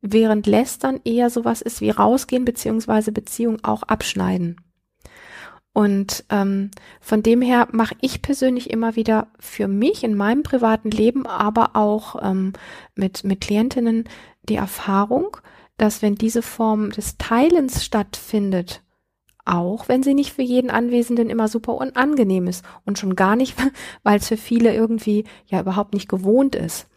während 0.00 0.46
Lästern 0.46 1.00
eher 1.04 1.30
sowas 1.30 1.62
ist 1.62 1.80
wie 1.80 1.90
rausgehen 1.90 2.44
beziehungsweise 2.44 3.12
Beziehung 3.12 3.58
auch 3.64 3.82
abschneiden. 3.84 4.60
Und 5.74 6.24
ähm, 6.30 6.70
von 7.00 7.24
dem 7.24 7.42
her 7.42 7.66
mache 7.72 7.96
ich 8.00 8.22
persönlich 8.22 8.70
immer 8.70 8.94
wieder 8.94 9.26
für 9.40 9.66
mich 9.66 10.04
in 10.04 10.14
meinem 10.14 10.44
privaten 10.44 10.90
Leben, 10.90 11.26
aber 11.26 11.74
auch 11.74 12.22
ähm, 12.22 12.52
mit, 12.94 13.24
mit 13.24 13.40
Klientinnen 13.40 14.04
die 14.48 14.54
Erfahrung, 14.54 15.36
dass 15.76 16.00
wenn 16.00 16.14
diese 16.14 16.42
Form 16.42 16.90
des 16.90 17.18
Teilens 17.18 17.84
stattfindet, 17.84 18.83
auch 19.44 19.88
wenn 19.88 20.02
sie 20.02 20.14
nicht 20.14 20.32
für 20.32 20.42
jeden 20.42 20.70
Anwesenden 20.70 21.28
immer 21.28 21.48
super 21.48 21.74
unangenehm 21.74 22.46
ist 22.46 22.64
und 22.84 22.98
schon 22.98 23.16
gar 23.16 23.36
nicht, 23.36 23.56
weil 24.02 24.18
es 24.18 24.28
für 24.28 24.36
viele 24.36 24.74
irgendwie 24.74 25.24
ja 25.46 25.60
überhaupt 25.60 25.94
nicht 25.94 26.08
gewohnt 26.08 26.54
ist. 26.54 26.88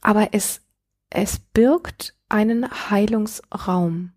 Aber 0.00 0.28
es, 0.32 0.62
es 1.10 1.40
birgt 1.52 2.14
einen 2.28 2.68
Heilungsraum, 2.90 4.12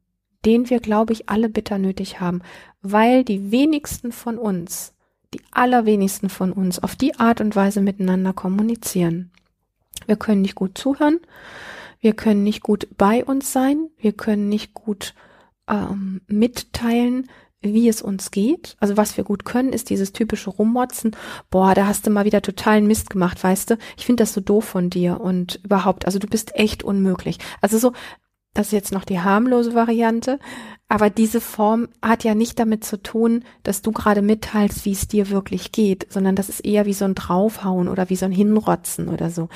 den 0.45 0.69
wir, 0.69 0.79
glaube 0.79 1.13
ich, 1.13 1.29
alle 1.29 1.49
bitter 1.49 1.77
nötig 1.77 2.19
haben, 2.19 2.41
weil 2.81 3.23
die 3.23 3.51
wenigsten 3.51 4.11
von 4.11 4.37
uns, 4.37 4.93
die 5.33 5.41
allerwenigsten 5.51 6.29
von 6.29 6.51
uns 6.51 6.79
auf 6.79 6.95
die 6.95 7.15
Art 7.19 7.41
und 7.41 7.55
Weise 7.55 7.81
miteinander 7.81 8.33
kommunizieren. 8.33 9.31
Wir 10.07 10.15
können 10.15 10.41
nicht 10.41 10.55
gut 10.55 10.77
zuhören, 10.77 11.19
wir 11.99 12.13
können 12.13 12.43
nicht 12.43 12.63
gut 12.63 12.87
bei 12.97 13.23
uns 13.23 13.53
sein, 13.53 13.89
wir 13.97 14.13
können 14.13 14.49
nicht 14.49 14.73
gut 14.73 15.13
ähm, 15.67 16.21
mitteilen, 16.27 17.29
wie 17.61 17.87
es 17.87 18.01
uns 18.01 18.31
geht. 18.31 18.75
Also 18.79 18.97
was 18.97 19.17
wir 19.17 19.23
gut 19.23 19.45
können, 19.45 19.73
ist 19.73 19.89
dieses 19.89 20.13
typische 20.13 20.49
Rummotzen. 20.49 21.15
Boah, 21.49 21.73
da 21.75 21.85
hast 21.85 22.07
du 22.07 22.11
mal 22.11 22.25
wieder 22.25 22.41
totalen 22.41 22.87
Mist 22.87 23.09
gemacht, 23.09 23.43
weißt 23.43 23.71
du? 23.71 23.77
Ich 23.97 24.05
finde 24.05 24.23
das 24.23 24.33
so 24.33 24.41
doof 24.41 24.65
von 24.65 24.89
dir 24.89 25.21
und 25.21 25.59
überhaupt, 25.63 26.05
also 26.05 26.19
du 26.19 26.27
bist 26.27 26.55
echt 26.55 26.83
unmöglich. 26.83 27.37
Also 27.61 27.77
so, 27.77 27.93
das 28.53 28.67
ist 28.67 28.73
jetzt 28.73 28.91
noch 28.91 29.05
die 29.05 29.21
harmlose 29.21 29.75
Variante, 29.75 30.37
aber 30.89 31.09
diese 31.09 31.39
Form 31.39 31.87
hat 32.01 32.25
ja 32.25 32.35
nicht 32.35 32.59
damit 32.59 32.83
zu 32.83 33.01
tun, 33.01 33.45
dass 33.63 33.81
du 33.81 33.91
gerade 33.91 34.21
mitteilst, 34.21 34.83
wie 34.83 34.91
es 34.91 35.07
dir 35.07 35.29
wirklich 35.29 35.71
geht, 35.71 36.11
sondern 36.11 36.35
das 36.35 36.49
ist 36.49 36.59
eher 36.59 36.85
wie 36.85 36.93
so 36.93 37.05
ein 37.05 37.15
Draufhauen 37.15 37.87
oder 37.87 38.09
wie 38.09 38.17
so 38.17 38.25
ein 38.25 38.31
Hinrotzen 38.33 39.07
oder 39.07 39.29
so. 39.29 39.47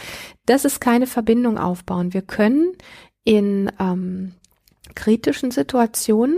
Das 0.45 0.63
ist 0.63 0.79
keine 0.79 1.07
Verbindung 1.07 1.57
aufbauen. 1.57 2.13
Wir 2.13 2.21
können 2.21 2.71
in 3.25 3.69
ähm, 3.79 4.33
kritischen 4.93 5.51
Situationen 5.51 6.37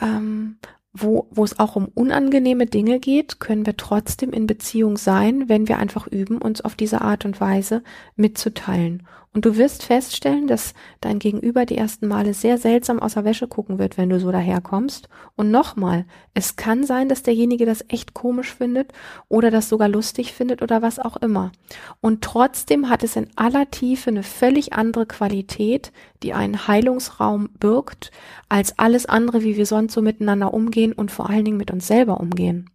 ähm, 0.00 0.56
wo, 0.92 1.28
wo 1.30 1.44
es 1.44 1.58
auch 1.58 1.76
um 1.76 1.86
unangenehme 1.94 2.66
Dinge 2.66 2.98
geht, 2.98 3.40
können 3.40 3.66
wir 3.66 3.76
trotzdem 3.76 4.32
in 4.32 4.46
Beziehung 4.46 4.96
sein, 4.96 5.48
wenn 5.48 5.68
wir 5.68 5.78
einfach 5.78 6.06
üben, 6.06 6.38
uns 6.38 6.60
auf 6.60 6.74
diese 6.74 7.02
Art 7.02 7.24
und 7.24 7.40
Weise 7.40 7.82
mitzuteilen. 8.16 9.06
Und 9.34 9.44
du 9.44 9.56
wirst 9.56 9.84
feststellen, 9.84 10.46
dass 10.46 10.72
dein 11.00 11.18
Gegenüber 11.18 11.66
die 11.66 11.76
ersten 11.76 12.08
Male 12.08 12.32
sehr 12.32 12.56
seltsam 12.56 12.98
aus 12.98 13.14
der 13.14 13.24
Wäsche 13.24 13.46
gucken 13.46 13.78
wird, 13.78 13.98
wenn 13.98 14.08
du 14.08 14.18
so 14.18 14.32
daherkommst. 14.32 15.08
Und 15.36 15.50
nochmal, 15.50 16.06
es 16.32 16.56
kann 16.56 16.84
sein, 16.84 17.08
dass 17.08 17.22
derjenige 17.22 17.66
das 17.66 17.84
echt 17.88 18.14
komisch 18.14 18.54
findet 18.54 18.92
oder 19.28 19.50
das 19.50 19.68
sogar 19.68 19.88
lustig 19.88 20.32
findet 20.32 20.62
oder 20.62 20.80
was 20.80 20.98
auch 20.98 21.16
immer. 21.18 21.52
Und 22.00 22.22
trotzdem 22.22 22.88
hat 22.88 23.04
es 23.04 23.16
in 23.16 23.28
aller 23.36 23.70
Tiefe 23.70 24.10
eine 24.10 24.22
völlig 24.22 24.72
andere 24.72 25.04
Qualität, 25.06 25.92
die 26.22 26.32
einen 26.32 26.66
Heilungsraum 26.66 27.50
birgt, 27.60 28.10
als 28.48 28.78
alles 28.78 29.06
andere, 29.06 29.42
wie 29.42 29.56
wir 29.56 29.66
sonst 29.66 29.92
so 29.92 30.00
miteinander 30.00 30.54
umgehen 30.54 30.94
und 30.94 31.10
vor 31.10 31.28
allen 31.28 31.44
Dingen 31.44 31.58
mit 31.58 31.70
uns 31.70 31.86
selber 31.86 32.18
umgehen. 32.18 32.70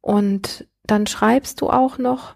Und 0.00 0.66
dann 0.84 1.06
schreibst 1.06 1.60
du 1.60 1.70
auch 1.70 1.98
noch, 1.98 2.34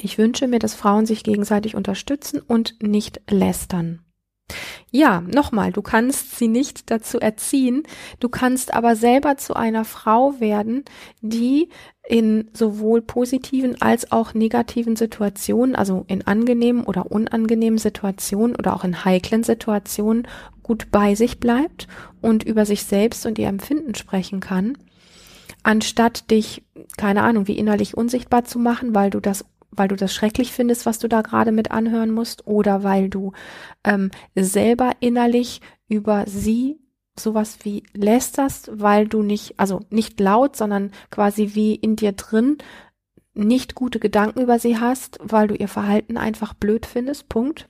ich 0.00 0.18
wünsche 0.18 0.48
mir, 0.48 0.58
dass 0.58 0.74
Frauen 0.74 1.06
sich 1.06 1.22
gegenseitig 1.22 1.74
unterstützen 1.74 2.40
und 2.40 2.82
nicht 2.82 3.20
lästern. 3.30 4.00
Ja, 4.90 5.22
nochmal, 5.22 5.72
du 5.72 5.82
kannst 5.82 6.36
sie 6.36 6.48
nicht 6.48 6.90
dazu 6.90 7.18
erziehen, 7.18 7.82
du 8.20 8.28
kannst 8.28 8.74
aber 8.74 8.94
selber 8.94 9.36
zu 9.36 9.54
einer 9.54 9.84
Frau 9.84 10.38
werden, 10.38 10.84
die 11.22 11.70
in 12.06 12.50
sowohl 12.52 13.00
positiven 13.00 13.80
als 13.80 14.12
auch 14.12 14.34
negativen 14.34 14.94
Situationen, 14.94 15.74
also 15.74 16.04
in 16.06 16.26
angenehmen 16.26 16.84
oder 16.84 17.10
unangenehmen 17.10 17.78
Situationen 17.78 18.54
oder 18.54 18.76
auch 18.76 18.84
in 18.84 19.04
heiklen 19.04 19.42
Situationen 19.42 20.28
gut 20.62 20.90
bei 20.90 21.14
sich 21.14 21.40
bleibt 21.40 21.88
und 22.20 22.44
über 22.44 22.66
sich 22.66 22.84
selbst 22.84 23.24
und 23.26 23.38
ihr 23.38 23.48
Empfinden 23.48 23.94
sprechen 23.94 24.40
kann, 24.40 24.76
anstatt 25.62 26.30
dich, 26.30 26.62
keine 26.96 27.22
Ahnung, 27.22 27.48
wie 27.48 27.58
innerlich 27.58 27.96
unsichtbar 27.96 28.44
zu 28.44 28.58
machen, 28.58 28.94
weil 28.94 29.10
du 29.10 29.20
das 29.20 29.44
weil 29.76 29.88
du 29.88 29.96
das 29.96 30.14
schrecklich 30.14 30.52
findest, 30.52 30.86
was 30.86 30.98
du 30.98 31.08
da 31.08 31.22
gerade 31.22 31.52
mit 31.52 31.70
anhören 31.70 32.10
musst, 32.10 32.46
oder 32.46 32.82
weil 32.82 33.08
du 33.08 33.32
ähm, 33.84 34.10
selber 34.34 34.92
innerlich 35.00 35.60
über 35.88 36.24
sie 36.26 36.78
sowas 37.18 37.58
wie 37.62 37.84
lästerst, 37.92 38.70
weil 38.72 39.06
du 39.06 39.22
nicht, 39.22 39.54
also 39.58 39.80
nicht 39.90 40.18
laut, 40.20 40.56
sondern 40.56 40.90
quasi 41.10 41.54
wie 41.54 41.74
in 41.74 41.96
dir 41.96 42.12
drin 42.12 42.58
nicht 43.34 43.74
gute 43.74 43.98
Gedanken 43.98 44.40
über 44.40 44.58
sie 44.58 44.78
hast, 44.78 45.18
weil 45.22 45.48
du 45.48 45.54
ihr 45.54 45.68
Verhalten 45.68 46.16
einfach 46.16 46.54
blöd 46.54 46.86
findest, 46.86 47.28
Punkt. 47.28 47.68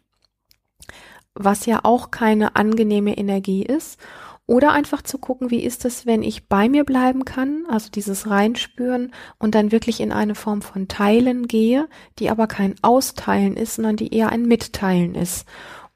Was 1.34 1.66
ja 1.66 1.80
auch 1.82 2.10
keine 2.10 2.54
angenehme 2.54 3.16
Energie 3.16 3.64
ist. 3.64 3.98
Oder 4.46 4.72
einfach 4.72 5.00
zu 5.00 5.16
gucken, 5.16 5.50
wie 5.50 5.62
ist 5.62 5.86
es, 5.86 6.04
wenn 6.04 6.22
ich 6.22 6.48
bei 6.48 6.68
mir 6.68 6.84
bleiben 6.84 7.24
kann, 7.24 7.64
also 7.68 7.90
dieses 7.90 8.28
Reinspüren 8.28 9.12
und 9.38 9.54
dann 9.54 9.72
wirklich 9.72 10.00
in 10.00 10.12
eine 10.12 10.34
Form 10.34 10.60
von 10.60 10.86
Teilen 10.86 11.48
gehe, 11.48 11.88
die 12.18 12.28
aber 12.28 12.46
kein 12.46 12.74
Austeilen 12.82 13.56
ist, 13.56 13.76
sondern 13.76 13.96
die 13.96 14.12
eher 14.12 14.28
ein 14.28 14.46
Mitteilen 14.46 15.14
ist. 15.14 15.46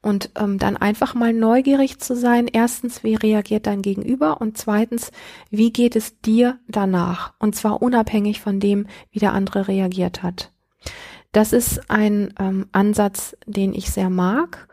Und 0.01 0.31
ähm, 0.35 0.57
dann 0.57 0.77
einfach 0.77 1.13
mal 1.13 1.33
neugierig 1.33 1.99
zu 1.99 2.15
sein, 2.15 2.47
erstens, 2.47 3.03
wie 3.03 3.15
reagiert 3.15 3.67
dein 3.67 3.81
Gegenüber 3.81 4.39
und 4.39 4.57
zweitens, 4.57 5.11
wie 5.51 5.71
geht 5.71 5.95
es 5.95 6.19
dir 6.21 6.57
danach? 6.67 7.33
Und 7.37 7.55
zwar 7.55 7.81
unabhängig 7.81 8.39
von 8.39 8.59
dem, 8.59 8.87
wie 9.11 9.19
der 9.19 9.33
andere 9.33 9.67
reagiert 9.67 10.23
hat. 10.23 10.53
Das 11.33 11.53
ist 11.53 11.91
ein 11.91 12.33
ähm, 12.39 12.67
Ansatz, 12.71 13.35
den 13.45 13.73
ich 13.73 13.91
sehr 13.91 14.09
mag. 14.09 14.69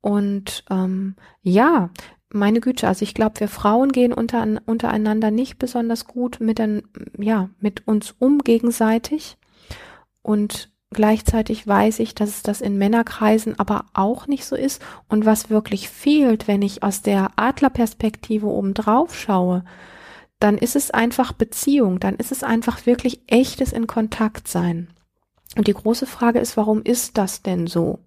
Und 0.00 0.64
ähm, 0.70 1.16
ja, 1.42 1.90
meine 2.30 2.60
Güte, 2.60 2.86
also 2.86 3.02
ich 3.02 3.14
glaube, 3.14 3.40
wir 3.40 3.48
Frauen 3.48 3.90
gehen 3.90 4.12
unter, 4.12 4.46
untereinander 4.66 5.30
nicht 5.30 5.58
besonders 5.58 6.06
gut 6.06 6.40
mit, 6.40 6.58
den, 6.58 6.82
ja, 7.16 7.50
mit 7.60 7.86
uns 7.86 8.14
um 8.18 8.38
gegenseitig. 8.38 9.38
Und 10.22 10.70
gleichzeitig 10.90 11.66
weiß 11.66 12.00
ich, 12.00 12.14
dass 12.14 12.30
es 12.30 12.42
das 12.42 12.60
in 12.60 12.76
Männerkreisen 12.76 13.58
aber 13.58 13.86
auch 13.94 14.26
nicht 14.26 14.44
so 14.44 14.56
ist. 14.56 14.82
Und 15.08 15.24
was 15.24 15.50
wirklich 15.50 15.88
fehlt, 15.88 16.48
wenn 16.48 16.62
ich 16.62 16.82
aus 16.82 17.02
der 17.02 17.30
Adlerperspektive 17.36 18.46
oben 18.46 18.74
drauf 18.74 19.18
schaue, 19.18 19.64
dann 20.38 20.58
ist 20.58 20.76
es 20.76 20.90
einfach 20.90 21.32
Beziehung, 21.32 21.98
dann 21.98 22.14
ist 22.14 22.30
es 22.30 22.44
einfach 22.44 22.86
wirklich 22.86 23.22
echtes 23.26 23.72
in 23.72 23.86
Kontakt 23.86 24.48
sein. 24.48 24.88
Und 25.56 25.66
die 25.66 25.74
große 25.74 26.06
Frage 26.06 26.38
ist, 26.38 26.56
warum 26.56 26.82
ist 26.82 27.18
das 27.18 27.42
denn 27.42 27.66
so? 27.66 27.98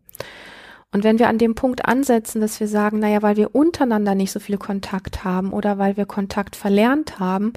Und 0.94 1.04
wenn 1.04 1.20
wir 1.20 1.30
an 1.30 1.38
dem 1.38 1.56
Punkt 1.56 1.86
ansetzen, 1.86 2.42
dass 2.42 2.60
wir 2.60 2.68
sagen, 2.68 3.00
naja, 3.00 3.22
weil 3.22 3.38
wir 3.38 3.56
untereinander 3.56 4.14
nicht 4.14 4.32
so 4.32 4.40
viel 4.40 4.58
Kontakt 4.58 5.24
haben 5.24 5.54
oder 5.54 5.78
weil 5.78 5.96
wir 5.96 6.06
Kontakt 6.06 6.56
verlernt 6.56 7.20
haben 7.20 7.54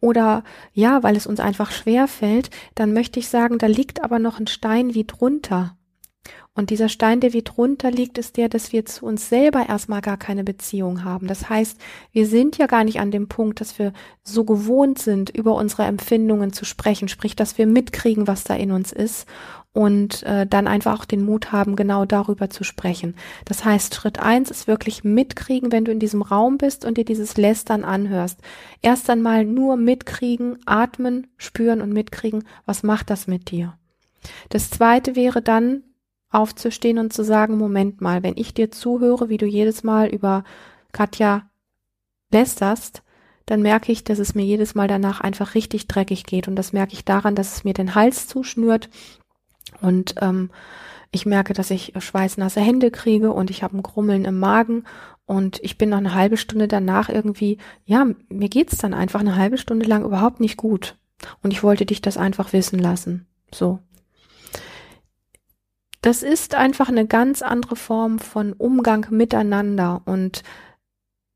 oder 0.00 0.44
ja, 0.72 1.02
weil 1.02 1.16
es 1.16 1.26
uns 1.26 1.40
einfach 1.40 1.70
schwer 1.70 2.06
fällt, 2.06 2.50
dann 2.74 2.92
möchte 2.92 3.18
ich 3.18 3.28
sagen, 3.28 3.58
da 3.58 3.66
liegt 3.66 4.04
aber 4.04 4.18
noch 4.18 4.38
ein 4.38 4.46
Stein 4.46 4.92
wie 4.94 5.04
drunter. 5.04 5.76
Und 6.56 6.70
dieser 6.70 6.88
Stein, 6.88 7.20
der 7.20 7.34
wie 7.34 7.42
drunter 7.42 7.90
liegt, 7.90 8.16
ist 8.16 8.38
der, 8.38 8.48
dass 8.48 8.72
wir 8.72 8.86
zu 8.86 9.04
uns 9.04 9.28
selber 9.28 9.68
erstmal 9.68 10.00
gar 10.00 10.16
keine 10.16 10.42
Beziehung 10.42 11.04
haben. 11.04 11.26
Das 11.26 11.50
heißt, 11.50 11.78
wir 12.12 12.26
sind 12.26 12.56
ja 12.56 12.66
gar 12.66 12.82
nicht 12.82 12.98
an 12.98 13.10
dem 13.10 13.28
Punkt, 13.28 13.60
dass 13.60 13.78
wir 13.78 13.92
so 14.24 14.44
gewohnt 14.44 14.98
sind, 14.98 15.28
über 15.28 15.54
unsere 15.54 15.84
Empfindungen 15.84 16.54
zu 16.54 16.64
sprechen, 16.64 17.08
sprich, 17.08 17.36
dass 17.36 17.58
wir 17.58 17.66
mitkriegen, 17.66 18.26
was 18.26 18.44
da 18.44 18.54
in 18.54 18.72
uns 18.72 18.90
ist 18.90 19.26
und 19.74 20.22
äh, 20.22 20.46
dann 20.46 20.66
einfach 20.66 20.98
auch 20.98 21.04
den 21.04 21.22
Mut 21.22 21.52
haben, 21.52 21.76
genau 21.76 22.06
darüber 22.06 22.48
zu 22.48 22.64
sprechen. 22.64 23.14
Das 23.44 23.66
heißt, 23.66 23.94
Schritt 23.94 24.18
eins 24.18 24.50
ist 24.50 24.66
wirklich 24.66 25.04
mitkriegen, 25.04 25.70
wenn 25.70 25.84
du 25.84 25.92
in 25.92 26.00
diesem 26.00 26.22
Raum 26.22 26.56
bist 26.56 26.86
und 26.86 26.96
dir 26.96 27.04
dieses 27.04 27.36
Lästern 27.36 27.84
anhörst. 27.84 28.40
Erst 28.80 29.10
einmal 29.10 29.44
nur 29.44 29.76
mitkriegen, 29.76 30.56
atmen, 30.64 31.26
spüren 31.36 31.82
und 31.82 31.92
mitkriegen, 31.92 32.44
was 32.64 32.82
macht 32.82 33.10
das 33.10 33.26
mit 33.26 33.50
dir. 33.50 33.74
Das 34.48 34.70
zweite 34.70 35.14
wäre 35.14 35.42
dann 35.42 35.82
aufzustehen 36.36 36.98
und 36.98 37.12
zu 37.12 37.24
sagen, 37.24 37.58
Moment 37.58 38.00
mal, 38.00 38.22
wenn 38.22 38.36
ich 38.36 38.54
dir 38.54 38.70
zuhöre, 38.70 39.28
wie 39.28 39.38
du 39.38 39.46
jedes 39.46 39.82
Mal 39.82 40.08
über 40.08 40.44
Katja 40.92 41.48
lästerst, 42.30 43.02
dann 43.46 43.62
merke 43.62 43.92
ich, 43.92 44.04
dass 44.04 44.18
es 44.18 44.34
mir 44.34 44.44
jedes 44.44 44.74
Mal 44.74 44.88
danach 44.88 45.20
einfach 45.20 45.54
richtig 45.54 45.86
dreckig 45.86 46.24
geht. 46.24 46.48
Und 46.48 46.56
das 46.56 46.72
merke 46.72 46.94
ich 46.94 47.04
daran, 47.04 47.34
dass 47.34 47.56
es 47.56 47.64
mir 47.64 47.74
den 47.74 47.94
Hals 47.94 48.26
zuschnürt, 48.26 48.88
und 49.80 50.14
ähm, 50.20 50.50
ich 51.10 51.26
merke, 51.26 51.52
dass 51.52 51.70
ich 51.70 51.92
schweißnasse 51.96 52.60
Hände 52.60 52.90
kriege 52.90 53.32
und 53.32 53.50
ich 53.50 53.62
habe 53.62 53.76
ein 53.76 53.82
Grummeln 53.82 54.24
im 54.24 54.38
Magen 54.38 54.84
und 55.24 55.60
ich 55.62 55.78
bin 55.78 55.90
noch 55.90 55.98
eine 55.98 56.14
halbe 56.14 56.36
Stunde 56.36 56.68
danach 56.68 57.08
irgendwie, 57.08 57.58
ja, 57.84 58.06
mir 58.28 58.48
geht's 58.48 58.78
dann 58.78 58.94
einfach 58.94 59.20
eine 59.20 59.36
halbe 59.36 59.58
Stunde 59.58 59.86
lang 59.86 60.04
überhaupt 60.04 60.40
nicht 60.40 60.56
gut. 60.56 60.96
Und 61.42 61.52
ich 61.52 61.62
wollte 61.62 61.86
dich 61.86 62.02
das 62.02 62.16
einfach 62.16 62.52
wissen 62.52 62.78
lassen. 62.78 63.26
So. 63.52 63.78
Das 66.06 66.22
ist 66.22 66.54
einfach 66.54 66.88
eine 66.88 67.04
ganz 67.04 67.42
andere 67.42 67.74
Form 67.74 68.20
von 68.20 68.52
Umgang 68.52 69.08
miteinander. 69.10 70.02
Und 70.04 70.44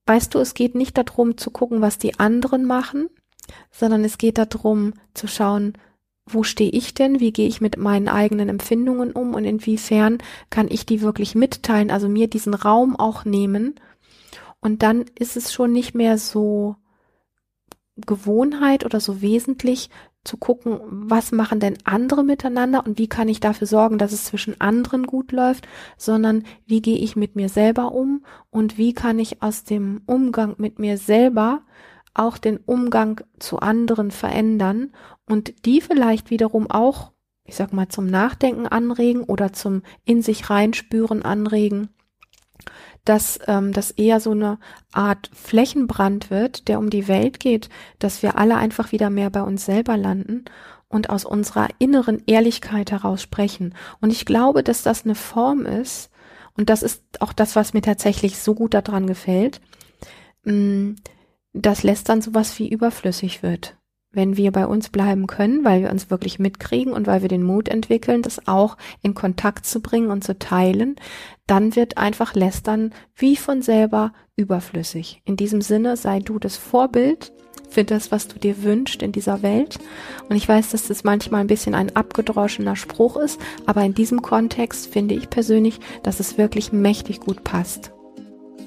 weißt 0.07 0.33
du, 0.33 0.39
es 0.39 0.55
geht 0.55 0.77
nicht 0.77 0.97
darum 0.97 1.37
zu 1.37 1.51
gucken, 1.51 1.81
was 1.81 1.99
die 1.99 2.21
anderen 2.21 2.67
machen, 2.67 3.09
sondern 3.73 4.05
es 4.05 4.17
geht 4.17 4.39
darum 4.39 4.93
zu 5.13 5.27
schauen, 5.27 5.73
wo 6.25 6.45
stehe 6.45 6.71
ich 6.71 6.95
denn, 6.95 7.19
wie 7.19 7.33
gehe 7.33 7.49
ich 7.49 7.61
mit 7.61 7.79
meinen 7.79 8.07
eigenen 8.07 8.49
Empfindungen 8.49 9.11
um 9.11 9.35
und 9.35 9.45
inwiefern 9.45 10.19
kann 10.51 10.69
ich 10.71 10.87
die 10.87 11.01
wirklich 11.01 11.35
mitteilen, 11.35 11.91
also 11.91 12.09
mir 12.09 12.29
diesen 12.29 12.55
Raum 12.55 12.95
auch 12.95 13.25
nehmen. 13.25 13.75
Und 14.61 14.85
dann 14.85 15.05
ist 15.19 15.37
es 15.37 15.53
schon 15.53 15.73
nicht 15.73 15.97
mehr 15.97 16.17
so 16.17 16.77
Gewohnheit 17.97 18.85
oder 18.85 19.01
so 19.01 19.21
wesentlich 19.21 19.91
zu 20.25 20.37
gucken, 20.37 20.81
was 20.85 21.33
machen 21.33 21.61
denn 21.61 21.79
andere 21.85 22.23
miteinander 22.25 22.85
und 22.87 22.99
wie 22.99 23.09
kann 23.09 23.29
ich 23.29 23.41
dafür 23.41 23.67
sorgen, 23.67 23.99
dass 23.99 24.13
es 24.13 24.25
zwischen 24.25 24.61
anderen 24.61 25.07
gut 25.07 25.33
läuft, 25.33 25.67
sondern 25.97 26.45
wie 26.67 26.83
gehe 26.83 26.99
ich 26.99 27.17
mit 27.17 27.37
mir 27.37 27.49
selber 27.49 27.93
um 27.93 28.25
und 28.51 28.77
wie 28.77 28.93
kann 28.93 29.19
ich 29.19 29.43
aus 29.43 29.65
dem 29.65 30.03
Umgang 30.07 30.55
mit 30.59 30.79
mir 30.79 30.99
selber 30.99 31.63
auch 32.13 32.39
den 32.39 32.59
Umgang 32.59 33.23
zu 33.39 33.61
anderen 33.61 34.11
verändern 34.11 34.93
und 35.27 35.65
die 35.65 35.81
vielleicht 35.81 36.31
wiederum 36.31 36.71
auch, 36.71 37.13
ich 37.45 37.57
sag 37.57 37.73
mal, 37.73 37.89
zum 37.89 38.07
Nachdenken 38.07 38.67
anregen 38.67 39.23
oder 39.23 39.53
zum 39.53 39.83
in 40.05 40.21
sich 40.21 40.51
reinspüren 40.51 41.23
anregen, 41.23 41.89
dass 43.05 43.39
ähm, 43.47 43.73
das 43.73 43.91
eher 43.91 44.21
so 44.21 44.33
eine 44.33 44.59
Art 44.93 45.31
Flächenbrand 45.33 46.31
wird, 46.31 46.69
der 46.69 46.79
um 46.79 46.91
die 46.91 47.09
Welt 47.09 47.41
geht, 47.41 47.69
dass 47.99 48.23
wir 48.23 48.39
alle 48.39 48.57
einfach 48.57 48.93
wieder 48.93 49.11
mehr 49.11 49.31
bei 49.31 49.43
uns 49.43 49.65
selber 49.65 49.97
landen 49.97 50.45
und 50.89 51.09
aus 51.09 51.25
unserer 51.25 51.69
inneren 51.79 52.23
Ehrlichkeit 52.27 52.91
heraus 52.91 53.23
sprechen. 53.23 53.75
Und 54.01 54.11
ich 54.11 54.27
glaube, 54.27 54.63
dass 54.63 54.83
das 54.83 55.05
eine 55.05 55.15
Form 55.15 55.65
ist, 55.65 56.11
und 56.57 56.69
das 56.69 56.83
ist 56.83 57.03
auch 57.21 57.33
das, 57.33 57.57
was 57.57 57.73
mir 57.73 57.81
tatsächlich 57.81 58.39
so 58.39 58.55
gut 58.55 58.75
daran 58.75 59.07
gefällt, 59.07 59.61
mm, 60.45 60.93
das 61.53 61.83
lässt 61.83 62.09
dann 62.09 62.23
sowas 62.23 62.59
wie 62.59 62.69
überflüssig 62.69 63.43
wird. 63.43 63.77
Wenn 64.13 64.37
wir 64.37 64.51
bei 64.51 64.67
uns 64.67 64.89
bleiben 64.89 65.29
können, 65.29 65.65
weil 65.65 65.83
wir 65.83 65.91
uns 65.91 66.11
wirklich 66.11 66.39
mitkriegen 66.41 66.93
und 66.93 67.07
weil 67.07 67.23
wir 67.23 67.29
den 67.29 67.45
Mut 67.45 67.69
entwickeln, 67.69 68.23
das 68.23 68.49
auch 68.49 68.77
in 69.03 69.15
Kontakt 69.15 69.67
zu 69.67 69.81
bringen 69.81 70.11
und 70.11 70.25
zu 70.25 70.39
teilen, 70.39 70.97
dann 71.47 71.77
wird 71.77 71.97
einfach 71.97 72.35
Lästern 72.35 72.93
wie 73.15 73.37
von 73.37 73.63
selber 73.63 74.13
überflüssig. 74.37 75.23
In 75.25 75.37
diesem 75.37 75.61
Sinne 75.61 75.97
sei 75.97 76.19
du 76.19 76.39
das 76.41 76.57
Vorbild 76.57 77.33
für 77.69 77.85
das, 77.85 78.11
was 78.11 78.29
du 78.29 78.39
dir 78.39 78.63
wünschst 78.65 79.03
in 79.03 79.13
dieser 79.13 79.43
Welt. 79.43 79.79
Und 80.29 80.37
ich 80.37 80.49
weiß, 80.49 80.71
dass 80.71 80.89
das 80.89 81.05
manchmal 81.05 81.43
ein 81.43 81.47
bisschen 81.47 81.75
ein 81.75 81.95
abgedroschener 81.95 82.77
Spruch 82.77 83.17
ist, 83.17 83.41
aber 83.67 83.83
in 83.85 83.95
diesem 83.95 84.23
Kontext 84.23 84.89
finde 84.89 85.15
ich 85.15 85.31
persönlich, 85.31 85.79
dass 86.03 86.21
es 86.21 86.37
wirklich 86.37 86.73
mächtig 86.73 87.21
gut 87.21 87.45
passt. 87.45 87.93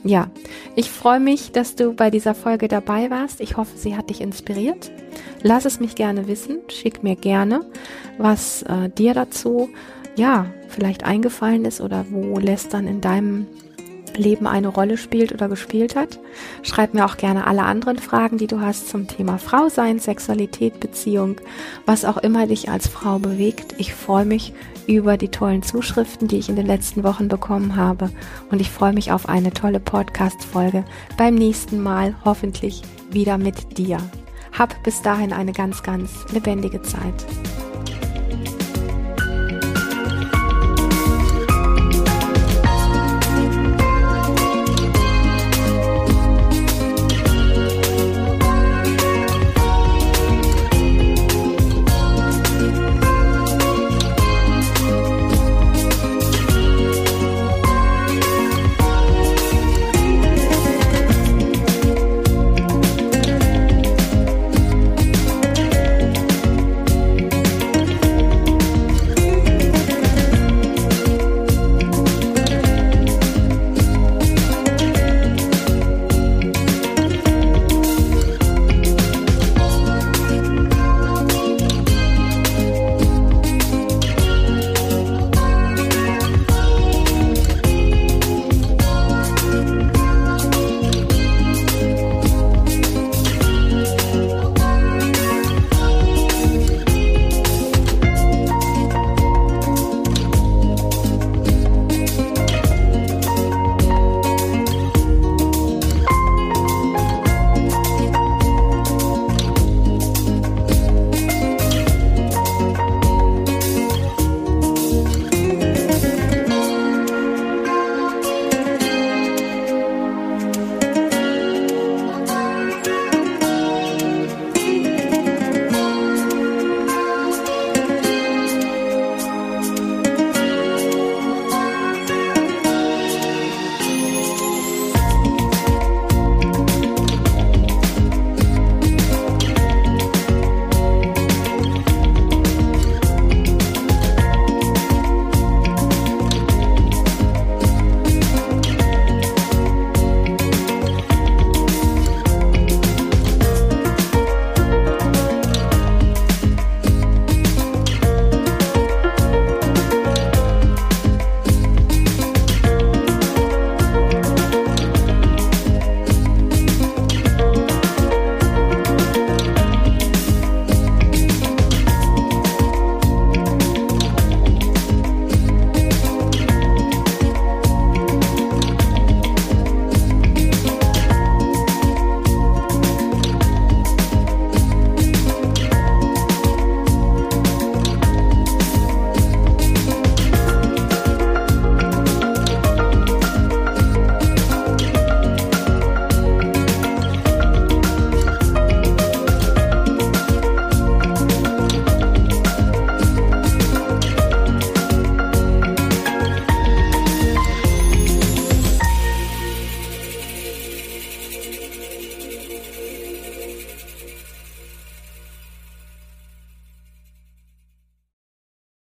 Ja, 0.06 0.28
ich 0.76 0.92
freue 0.92 1.22
mich, 1.22 1.54
dass 1.54 1.76
du 1.76 1.94
bei 1.94 2.10
dieser 2.10 2.36
Folge 2.36 2.68
dabei 2.68 3.10
warst. 3.10 3.40
Ich 3.40 3.56
hoffe, 3.56 3.78
sie 3.78 3.96
hat 3.96 4.10
dich 4.10 4.20
inspiriert. 4.20 4.92
Lass 5.42 5.66
es 5.66 5.80
mich 5.80 5.96
gerne 5.96 6.28
wissen. 6.28 6.60
Schick 6.68 7.04
mir 7.04 7.16
gerne, 7.16 7.62
was 8.18 8.64
äh, 8.64 8.90
dir 8.90 9.14
dazu, 9.14 9.70
ja, 10.16 10.48
vielleicht 10.68 11.06
eingefallen 11.06 11.64
ist 11.64 11.80
oder 11.80 12.06
wo 12.10 12.38
Lästern 12.38 12.88
in 12.88 13.00
deinem 13.00 13.48
Leben 14.18 14.46
eine 14.46 14.68
Rolle 14.68 14.98
spielt 14.98 15.32
oder 15.32 15.48
gespielt 15.48 15.96
hat. 15.96 16.20
Schreib 16.62 16.94
mir 16.94 17.06
auch 17.06 17.18
gerne 17.18 17.48
alle 17.48 17.64
anderen 17.64 17.98
Fragen, 17.98 18.38
die 18.38 18.48
du 18.48 18.60
hast 18.60 18.90
zum 18.90 19.08
Thema 19.08 19.38
Frau 19.38 19.70
sein, 19.70 20.00
Sexualität, 20.00 20.80
Beziehung, 20.80 21.38
was 21.86 22.06
auch 22.06 22.18
immer 22.18 22.46
dich 22.46 22.70
als 22.70 22.88
Frau 22.88 23.20
bewegt. 23.20 23.76
Ich 23.78 23.94
freue 23.94 24.26
mich 24.26 24.54
über 24.88 25.18
die 25.18 25.30
tollen 25.30 25.64
Zuschriften, 25.64 26.28
die 26.28 26.38
ich 26.38 26.50
in 26.50 26.56
den 26.56 26.66
letzten 26.66 27.04
Wochen 27.04 27.28
bekommen 27.28 27.76
habe 27.76 28.10
und 28.52 28.62
ich 28.62 28.70
freue 28.70 28.94
mich 28.94 29.12
auf 29.12 29.30
eine 29.30 29.52
tolle 29.52 29.80
Podcast-Folge 29.80 30.84
beim 31.18 31.36
nächsten 31.36 31.82
Mal 31.82 32.16
hoffentlich 32.26 32.82
wieder 33.12 33.38
mit 33.38 33.78
dir. 33.78 33.98
Hab 34.58 34.84
bis 34.84 35.02
dahin 35.02 35.34
eine 35.34 35.52
ganz, 35.52 35.84
ganz 35.84 36.26
lebendige 36.32 36.82
Zeit. 36.82 37.26